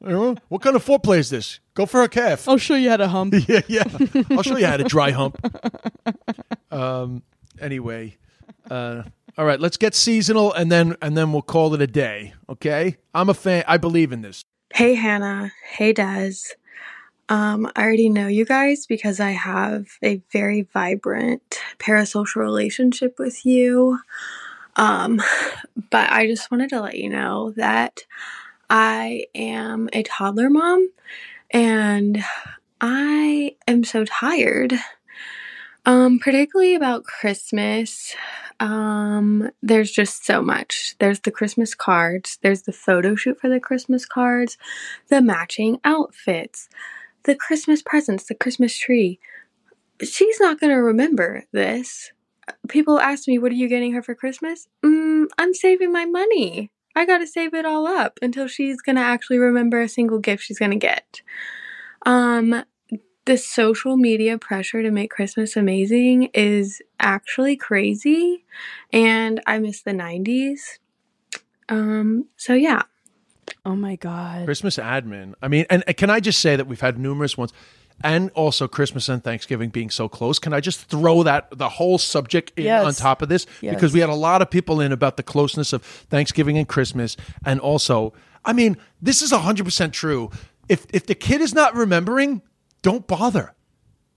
[0.00, 1.60] You know, what kind of foreplay is this?
[1.74, 2.48] Go for a calf.
[2.48, 3.34] I'll show you how to hump.
[3.48, 3.84] yeah, yeah.
[4.30, 5.38] I'll show you how to dry hump.
[6.70, 7.22] Um.
[7.60, 8.16] Anyway,
[8.68, 9.04] uh,
[9.36, 9.60] all right.
[9.60, 12.34] Let's get seasonal, and then and then we'll call it a day.
[12.48, 12.96] Okay.
[13.14, 13.64] I'm a fan.
[13.66, 14.44] I believe in this.
[14.72, 16.34] Hey Hannah, hey Des.
[17.28, 23.46] Um, I already know you guys because I have a very vibrant parasocial relationship with
[23.46, 23.98] you.
[24.76, 25.22] Um,
[25.90, 28.02] but I just wanted to let you know that
[28.68, 30.90] I am a toddler mom
[31.50, 32.22] and
[32.80, 34.74] I am so tired.
[35.86, 38.14] Um, particularly about Christmas.
[38.60, 40.94] Um, there's just so much.
[40.98, 44.56] There's the Christmas cards, there's the photo shoot for the Christmas cards,
[45.08, 46.68] the matching outfits,
[47.24, 49.18] the Christmas presents, the Christmas tree.
[50.02, 52.12] She's not going to remember this.
[52.68, 54.68] People ask me, What are you getting her for Christmas?
[54.84, 56.70] Mm, I'm saving my money.
[56.96, 60.18] I got to save it all up until she's going to actually remember a single
[60.18, 61.22] gift she's going to get.
[62.06, 62.64] Um,
[63.26, 68.44] the social media pressure to make Christmas amazing is actually crazy,
[68.92, 70.78] and I miss the 90s.
[71.68, 72.82] Um, so yeah.
[73.64, 74.44] Oh my god.
[74.44, 75.34] Christmas admin.
[75.42, 77.52] I mean, and, and can I just say that we've had numerous ones,
[78.02, 80.38] and also Christmas and Thanksgiving being so close.
[80.38, 82.84] Can I just throw that the whole subject in Yes.
[82.84, 83.74] on top of this Yes.
[83.74, 87.16] because we had a lot of people in about the closeness of Thanksgiving and Christmas,
[87.44, 88.12] and also,
[88.44, 90.30] I mean, this is hundred percent true.
[90.68, 92.42] If if the kid is not remembering,
[92.84, 93.54] don't bother.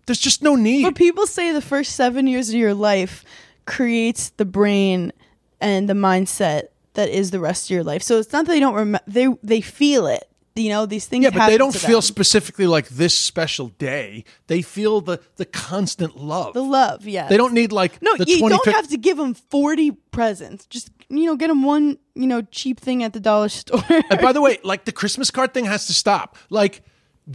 [0.05, 0.83] There's just no need.
[0.83, 3.23] But people say the first seven years of your life
[3.65, 5.11] creates the brain
[5.59, 8.03] and the mindset that is the rest of your life.
[8.03, 10.23] So it's not that they don't remember; they they feel it.
[10.55, 11.23] You know, these things.
[11.23, 12.01] Yeah, but they don't feel them.
[12.01, 14.23] specifically like this special day.
[14.47, 16.53] They feel the the constant love.
[16.53, 17.05] the love.
[17.05, 20.65] Yeah, They don't need like No, you 25th don't have to give them forty presents.
[20.65, 23.83] Just you know, get them one you know cheap thing at the dollar store.
[24.09, 26.37] and by the way, like the Christmas card thing has to stop.
[26.49, 26.81] Like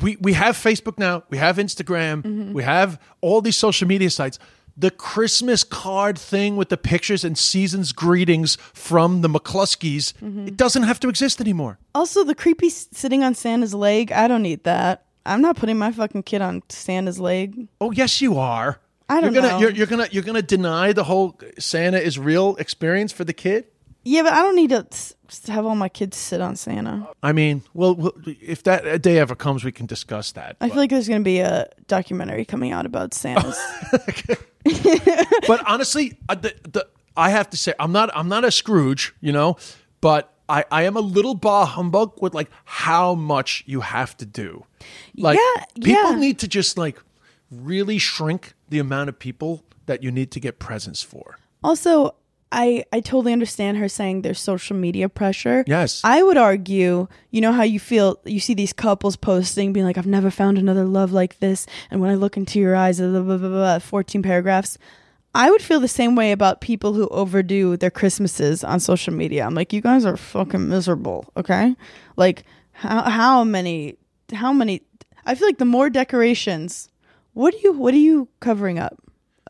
[0.01, 2.53] we we have Facebook now, we have Instagram, Mm-hmm.
[2.53, 4.39] we have all these social media sites.
[4.75, 10.49] The Christmas card thing with the pictures and season's greetings from the McCluskeys, Mm-hmm.
[10.49, 11.79] it doesn't have to exist anymore.
[11.95, 14.11] also, the creepy sitting on Santa's leg.
[14.13, 15.05] I don't need that.
[15.27, 17.69] I'm not putting my fucking kid on Santa's leg.
[17.81, 18.81] Oh yes, you are.
[19.09, 19.61] I don't you're gonna, know.
[19.61, 23.67] You're, you're gonna you're gonna deny the whole Santa is real experience for the kid.
[24.05, 24.87] Yeah, but I don't need to
[25.33, 27.09] s- have all my kids sit on Santa.
[27.23, 30.57] I mean, well, well, if that day ever comes, we can discuss that.
[30.61, 33.59] I feel like there's going to be a documentary coming out about Santa's.
[35.47, 39.15] but honestly, uh, the, the, I have to say, I'm not I'm not a Scrooge,
[39.21, 39.57] you know,
[40.01, 44.27] but I, I am a little bah humbug with like how much you have to
[44.27, 44.65] do.
[45.17, 46.19] Like Yeah, people yeah.
[46.19, 46.99] need to just like
[47.51, 51.39] really shrink the amount of people that you need to get presents for.
[51.65, 52.15] also,
[52.53, 55.65] I I totally understand her saying there's social media pressure.
[55.67, 56.01] Yes.
[56.05, 59.99] I would argue, you know how you feel you see these couples posting being like
[59.99, 63.09] I've never found another love like this and when I look into your eyes blah,
[63.09, 64.79] blah, blah, blah, blah, 14 paragraphs.
[65.35, 69.47] I would feel the same way about people who overdo their Christmases on social media.
[69.47, 71.75] I'm like, you guys are fucking miserable, okay?
[72.17, 73.97] Like, how how many
[74.35, 74.83] how many?
[75.25, 76.91] I feel like the more decorations,
[77.33, 78.99] what are you what are you covering up?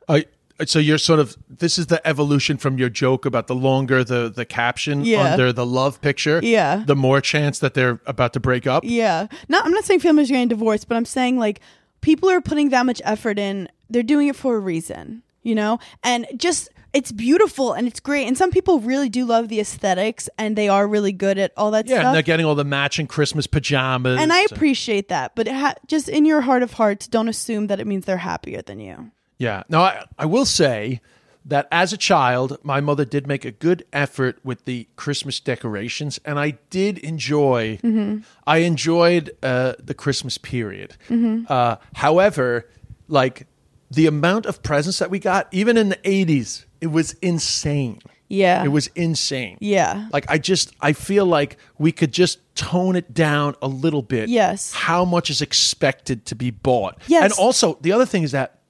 [0.09, 0.27] I
[0.69, 4.29] so you're sort of this is the evolution from your joke about the longer the
[4.35, 5.33] the caption Yeah.
[5.33, 6.41] under the love picture.
[6.43, 6.83] Yeah.
[6.87, 8.85] The more chance that they're about to break up.
[8.85, 9.27] Yeah.
[9.49, 11.61] No, I'm not saying families are getting divorced, but I'm saying like
[12.01, 13.69] people are putting that much effort in.
[13.91, 15.79] They're doing it for a reason, you know?
[16.03, 18.27] And just it's beautiful and it's great.
[18.27, 21.71] And some people really do love the aesthetics and they are really good at all
[21.71, 22.13] that Yeah, and stuff.
[22.15, 24.21] they're getting all the matching Christmas pajamas.
[24.21, 27.81] and I appreciate that, but ha- just in your heart of hearts, don't assume that
[27.81, 29.11] it means they're happier than you.
[29.43, 29.63] Yeah.
[29.69, 31.01] Now, I, I will say
[31.45, 36.21] that as a child, my mother did make a good effort with the Christmas decorations,
[36.25, 37.79] and I did enjoy.
[37.83, 38.23] Mhm.
[38.47, 40.97] I enjoyed uh, the Christmas period.
[41.09, 41.51] Mhm.
[41.51, 42.69] Uh, however,
[43.09, 43.47] like
[43.91, 47.99] the amount of presents that we got, even in the '80s, it was insane.
[48.29, 48.65] Yeah.
[48.65, 49.59] It was insane.
[49.61, 50.09] Yeah.
[50.13, 54.29] Like I just I feel like we could just tone it down a little bit.
[54.31, 54.73] Yes.
[54.73, 56.97] How much is expected to be bought?
[57.09, 57.25] Yes.
[57.25, 58.61] And also the other thing is that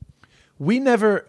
[0.63, 1.29] we never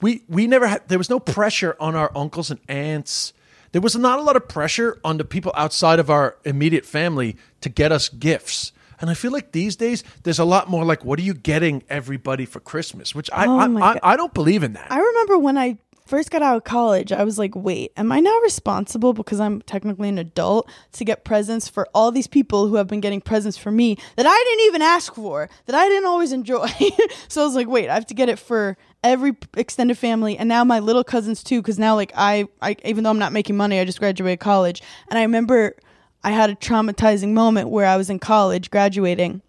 [0.00, 3.34] we we never had there was no pressure on our uncles and aunts.
[3.72, 7.36] There was not a lot of pressure on the people outside of our immediate family
[7.60, 8.72] to get us gifts.
[8.98, 11.82] And I feel like these days there's a lot more like what are you getting
[11.90, 13.14] everybody for Christmas?
[13.14, 14.90] Which I Oh I, I, I don't believe in that.
[14.90, 15.76] I remember when I
[16.06, 19.60] first got out of college, I was like, wait, am I now responsible because I'm
[19.62, 23.58] technically an adult to get presents for all these people who have been getting presents
[23.58, 26.68] for me that I didn't even ask for, that I didn't always enjoy?
[27.28, 30.36] so I was like, wait, I have to get it for every extended family.
[30.36, 33.32] And now my little cousins too because now like I, I even though i'm not
[33.32, 34.82] making money i just graduated college.
[35.08, 35.76] And i remember
[36.24, 39.42] i had a traumatizing moment where i was in college graduating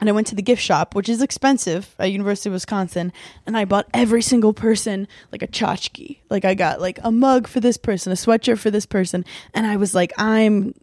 [0.00, 3.12] and I went to the gift shop, which is expensive at University of Wisconsin,
[3.46, 6.18] and I bought every single person like a tchotchke.
[6.28, 9.24] Like I got like a mug for this person, a sweatshirt for this person,
[9.54, 10.74] and I was like, I'm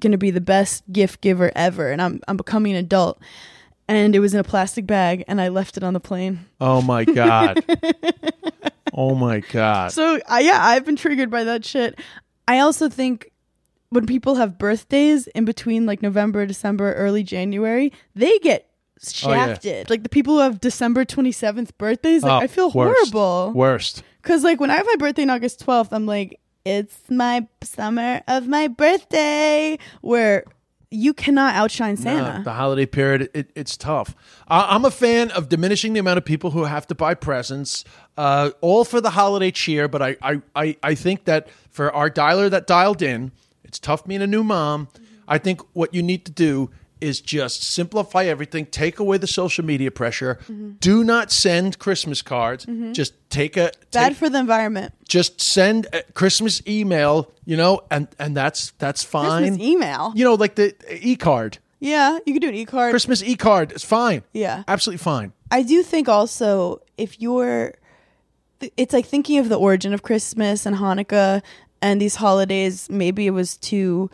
[0.00, 3.18] gonna be the best gift giver ever, and I'm I'm becoming an adult.
[3.88, 6.46] And it was in a plastic bag, and I left it on the plane.
[6.60, 7.64] Oh my god.
[8.94, 9.90] oh my god.
[9.92, 11.98] So uh, yeah, I've been triggered by that shit.
[12.46, 13.31] I also think
[13.92, 18.68] when people have birthdays in between like November, December, early January, they get
[19.24, 19.46] Oh, yeah.
[19.48, 19.90] shafted.
[19.90, 23.12] Like the people who have December 27th birthdays, like Oh, I feel worst.
[23.12, 23.52] horrible.
[23.52, 24.02] Worst.
[24.22, 28.22] Cuz like when I have my birthday on August 12th, I'm like it's my summer
[28.28, 30.44] of my birthday where
[30.92, 32.38] you cannot outshine Santa.
[32.38, 34.14] No, the holiday period, it, it's tough.
[34.46, 37.82] I, I'm a fan of diminishing the amount of people who have to buy presents,
[38.18, 39.88] uh, all for the holiday cheer.
[39.88, 43.32] But I, I, I, I think that for our dialer that dialed in,
[43.72, 44.88] It's tough being a new mom.
[45.26, 46.70] I think what you need to do
[47.00, 50.38] is just simplify everything, take away the social media pressure.
[50.78, 52.66] Do not send Christmas cards.
[52.66, 52.92] Mhm.
[52.92, 54.92] Just take a Bad take- for the environment.
[55.08, 59.42] just send a Christmas email, you know, and and that's that's fine.
[59.44, 60.12] Christmas email.
[60.14, 61.56] You know, like the e-card.
[61.80, 62.90] Yeah, you can do an e-card.
[62.92, 64.22] Christmas e-card it's fine.
[64.34, 64.64] Yeah.
[64.68, 65.32] Absolutely fine.
[65.50, 67.72] I do think also if you're,
[68.76, 71.42] it's like thinking of the origin of Christmas and Hanukkah
[71.82, 72.88] and these holidays.
[72.88, 74.10] Maybe it was to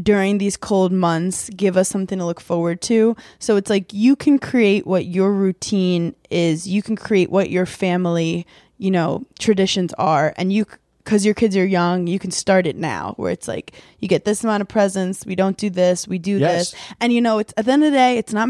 [0.00, 3.14] during these cold months give us something to look forward to.
[3.38, 6.66] So it's like you can create what your routine is.
[6.66, 8.46] You can create what your family,
[8.78, 10.66] you know, traditions are, and you.
[11.04, 13.14] Because your kids are young, you can start it now.
[13.16, 16.38] Where it's like you get this amount of presents, we don't do this, we do
[16.38, 16.70] Yes.
[16.70, 18.48] this, and you know, it's at the end of the day, it's not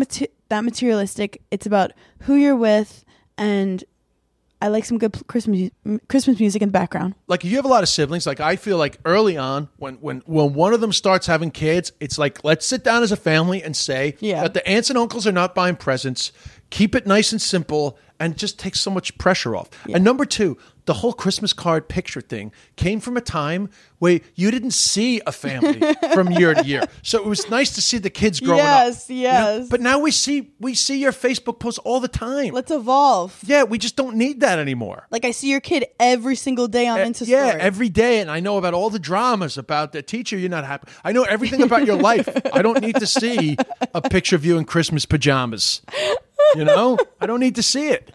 [0.51, 1.41] that materialistic.
[1.51, 1.93] It's about
[2.25, 3.07] who you're with,
[3.39, 3.83] and
[4.63, 5.71] I like some good Christmas
[6.09, 7.15] Christmas music in the background.
[7.27, 10.23] like you have a lot of siblings like i feel like early on when when
[10.27, 13.63] when one of them starts having kids it's like let's sit down as a family
[13.63, 14.43] and say Yeah.
[14.43, 16.33] that the aunts and uncles are not buying presents
[16.71, 20.57] keep it nice and simple and just takes so much pressure off and number two
[20.85, 23.69] the whole christmas card picture thing came from a time
[24.01, 25.81] where you didn't see a family
[26.15, 29.09] from year to year so it was nice to see the kids growing up Yes,
[29.11, 29.59] you know?
[29.59, 29.69] yes.
[29.69, 33.39] but now we see we see your facebook posts all the time Let's evolve.
[33.45, 36.87] yeah we just don't need that anymore Like I see your kid every single day
[36.89, 37.61] on Insta Uh, yeah, story.
[37.63, 40.37] every day, and I know about all the dramas about the teacher.
[40.37, 40.89] You're not happy.
[41.05, 42.29] I know everything about your life.
[42.53, 43.57] I don't need to see
[43.95, 45.83] a picture of you in Christmas pajamas.
[46.55, 48.15] You know, I don't need to see it.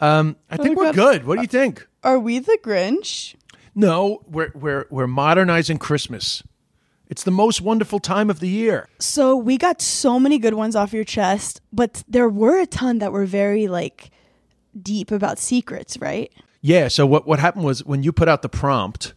[0.00, 1.26] Um, I think we're good.
[1.26, 1.86] What do you think?
[2.02, 3.34] Are we the Grinch?
[3.74, 6.42] No, we're we're we're modernizing Christmas.
[7.08, 8.88] It's the most wonderful time of the year.
[8.98, 12.98] So we got so many good ones off your chest, but there were a ton
[12.98, 14.10] that were very like
[14.80, 16.32] deep about secrets, right?
[16.60, 16.88] Yeah.
[16.88, 19.14] So what what happened was when you put out the prompt,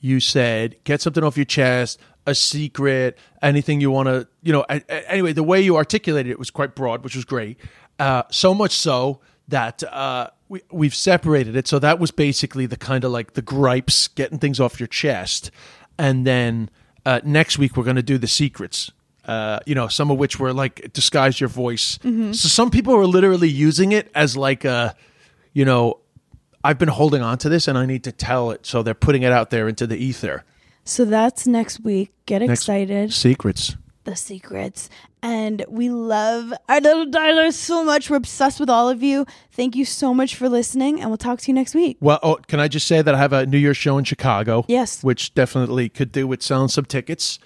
[0.00, 4.64] you said get something off your chest, a secret, anything you want to, you know.
[4.68, 7.58] A, a- anyway, the way you articulated it was quite broad, which was great.
[7.98, 11.68] Uh, so much so that uh, we we've separated it.
[11.68, 15.50] So that was basically the kind of like the gripes, getting things off your chest,
[15.98, 16.70] and then
[17.06, 18.90] uh, next week we're going to do the secrets.
[19.26, 21.98] Uh, you know, some of which were like disguise your voice.
[22.04, 22.34] Mhm.
[22.34, 24.94] So some people were literally using it as like a,
[25.54, 26.00] you know,
[26.62, 28.66] I've been holding on to this and I need to tell it.
[28.66, 30.44] So they're putting it out there into the ether.
[30.84, 32.12] So that's next week.
[32.26, 33.12] Get Next- excited.
[33.12, 33.76] Secrets.
[34.04, 34.90] the secrets.
[35.22, 38.10] And we love our little dialers so much.
[38.10, 39.24] We're obsessed with all of you.
[39.50, 41.96] Thank you so much for listening, and we'll talk to you next week.
[42.02, 44.66] Well, oh, can I just say that I have a New Year's show in Chicago?
[44.68, 45.02] Yes.
[45.02, 47.38] Which definitely could do with selling some tickets.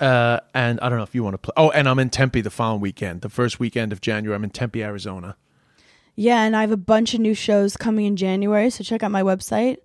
[0.00, 1.52] Uh, and I don't know if you want to play.
[1.58, 4.34] Oh, and I'm in Tempe the following weekend, the first weekend of January.
[4.34, 5.36] I'm in Tempe, Arizona.
[6.14, 9.10] Yeah, and I have a bunch of new shows coming in January, so check out
[9.10, 9.76] my website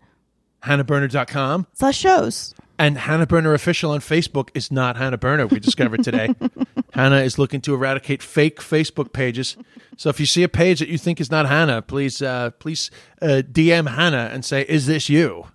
[0.64, 1.68] HannahBerner.com.
[1.74, 2.54] slash shows.
[2.82, 5.46] And Hannah Berner official on Facebook is not Hannah Berner.
[5.46, 6.34] We discovered today.
[6.94, 9.56] Hannah is looking to eradicate fake Facebook pages.
[9.98, 12.90] So if you see a page that you think is not Hannah, please uh, please
[13.22, 15.46] uh, DM Hannah and say, "Is this you?"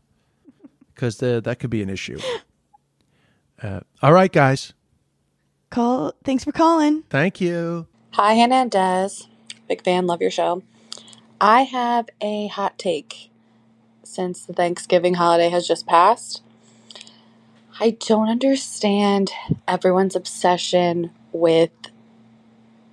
[0.94, 2.20] Because that could be an issue.
[3.60, 4.72] Uh, all right, guys.
[5.70, 6.12] Call.
[6.22, 7.02] Thanks for calling.
[7.10, 7.88] Thank you.
[8.12, 9.24] Hi, Hannah and Des.
[9.66, 10.62] Big fan, love your show.
[11.40, 13.32] I have a hot take
[14.04, 16.42] since the Thanksgiving holiday has just passed.
[17.78, 19.32] I don't understand
[19.68, 21.70] everyone's obsession with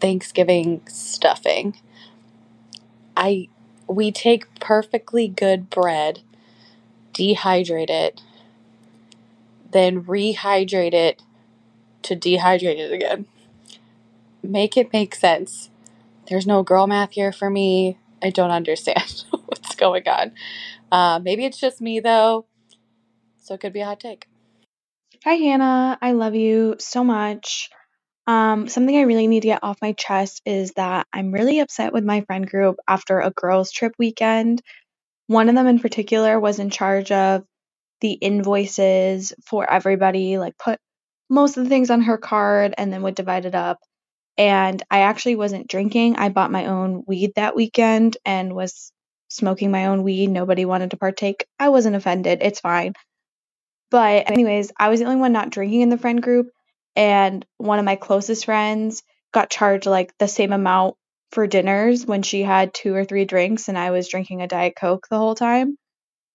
[0.01, 1.77] Thanksgiving stuffing.
[3.15, 3.47] I
[3.87, 6.21] we take perfectly good bread,
[7.13, 8.21] dehydrate it,
[9.71, 11.21] then rehydrate it
[12.01, 13.25] to dehydrate it again.
[14.41, 15.69] Make it make sense.
[16.27, 17.97] There's no girl math here for me.
[18.21, 20.33] I don't understand what's going on.
[20.91, 22.47] Uh, maybe it's just me though,
[23.39, 24.27] so it could be a hot take.
[25.25, 25.97] Hi, Hannah.
[26.01, 27.69] I love you so much.
[28.27, 31.93] Um, something I really need to get off my chest is that I'm really upset
[31.93, 34.61] with my friend group after a girls' trip weekend.
[35.27, 37.45] One of them in particular was in charge of
[38.01, 40.79] the invoices for everybody, like put
[41.29, 43.79] most of the things on her card and then would divide it up.
[44.37, 46.17] And I actually wasn't drinking.
[46.17, 48.91] I bought my own weed that weekend and was
[49.29, 50.27] smoking my own weed.
[50.29, 51.45] Nobody wanted to partake.
[51.59, 52.39] I wasn't offended.
[52.41, 52.93] It's fine.
[53.93, 56.47] But, anyways, I was the only one not drinking in the friend group,
[56.95, 60.95] and one of my closest friends got charged like the same amount
[61.31, 64.75] for dinners when she had two or three drinks, and I was drinking a Diet
[64.75, 65.77] Coke the whole time.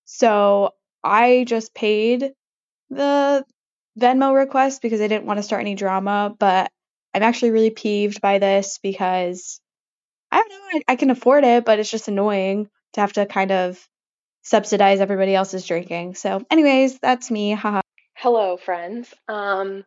[0.05, 0.71] So
[1.03, 2.31] I just paid
[2.91, 3.45] the
[3.99, 6.71] Venmo request because I didn't want to start any drama, but
[7.13, 9.61] I'm actually really peeved by this because
[10.31, 13.27] I don't know, I, I can afford it, but it's just annoying to have to
[13.27, 13.85] kind of
[14.49, 16.15] subsidize everybody else's drinking.
[16.15, 17.53] So, anyways, that's me.
[17.53, 17.83] Haha.
[18.15, 19.13] Hello, friends.
[19.29, 19.85] Um,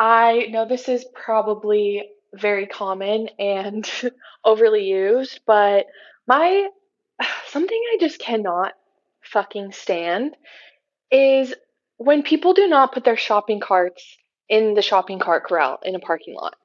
[0.00, 3.88] I know this is probably very common and
[4.44, 5.86] overly used, but
[6.26, 6.68] my
[7.46, 8.72] something I just cannot
[9.22, 10.36] fucking stand
[11.10, 11.54] is
[11.98, 14.04] when people do not put their shopping carts
[14.48, 16.56] in the shopping cart corral in a parking lot.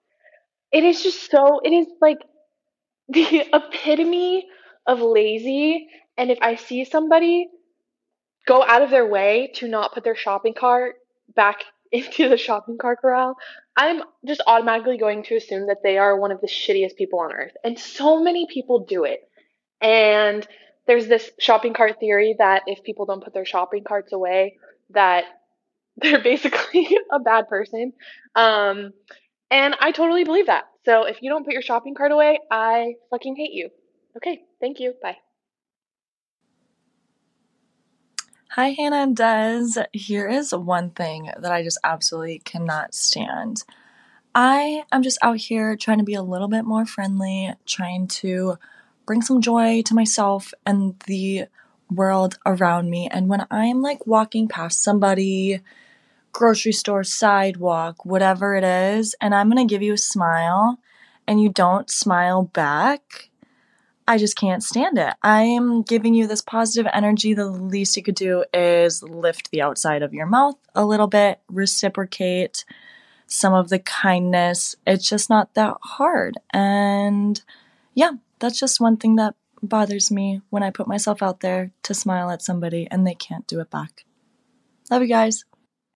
[0.72, 2.20] It is just so, it is like
[3.10, 4.48] the epitome
[4.86, 5.88] of lazy.
[6.18, 7.50] And if I see somebody
[8.46, 10.96] go out of their way to not put their shopping cart
[11.36, 13.36] back into the shopping cart corral,
[13.78, 17.32] I'm just automatically going to assume that they are one of the shittiest people on
[17.32, 17.54] earth.
[17.64, 19.28] And so many people do it.
[19.82, 20.48] And
[20.88, 24.58] there's this shopping cart theory that if people don't put their shopping carts away,
[24.92, 25.26] that
[25.98, 27.94] they're basically a bad person.
[28.36, 28.92] Um,
[29.52, 30.64] and I totally believe that.
[30.86, 33.70] So if you don't put your shopping cart away, I fucking hate you.
[34.16, 34.94] Okay, thank you.
[35.02, 35.18] Bye.
[38.50, 39.84] Hi, Hannah and Des.
[39.94, 43.64] Here is one thing that I just absolutely cannot stand.
[44.36, 48.58] I am just out here trying to be a little bit more friendly, trying to
[49.08, 51.46] bring some joy to myself and the
[51.90, 53.08] world around me.
[53.12, 55.62] And when I'm like walking past somebody,
[56.32, 60.80] grocery store, sidewalk, whatever it is, and I'm gonna give you a smile
[61.28, 63.30] and you don't smile back,
[64.08, 65.14] I just can't stand it.
[65.24, 67.34] I am giving you this positive energy.
[67.34, 71.40] The least you could do is lift the outside of your mouth a little bit,
[71.48, 72.66] reciprocate
[73.28, 74.76] some of the kindness.
[74.86, 76.38] It's just not that hard.
[76.52, 77.42] And
[77.94, 81.94] yeah, that's just one thing that bothers me when I put myself out there to
[81.94, 84.06] smile at somebody and they can't do it back.
[84.92, 85.46] Love you guys.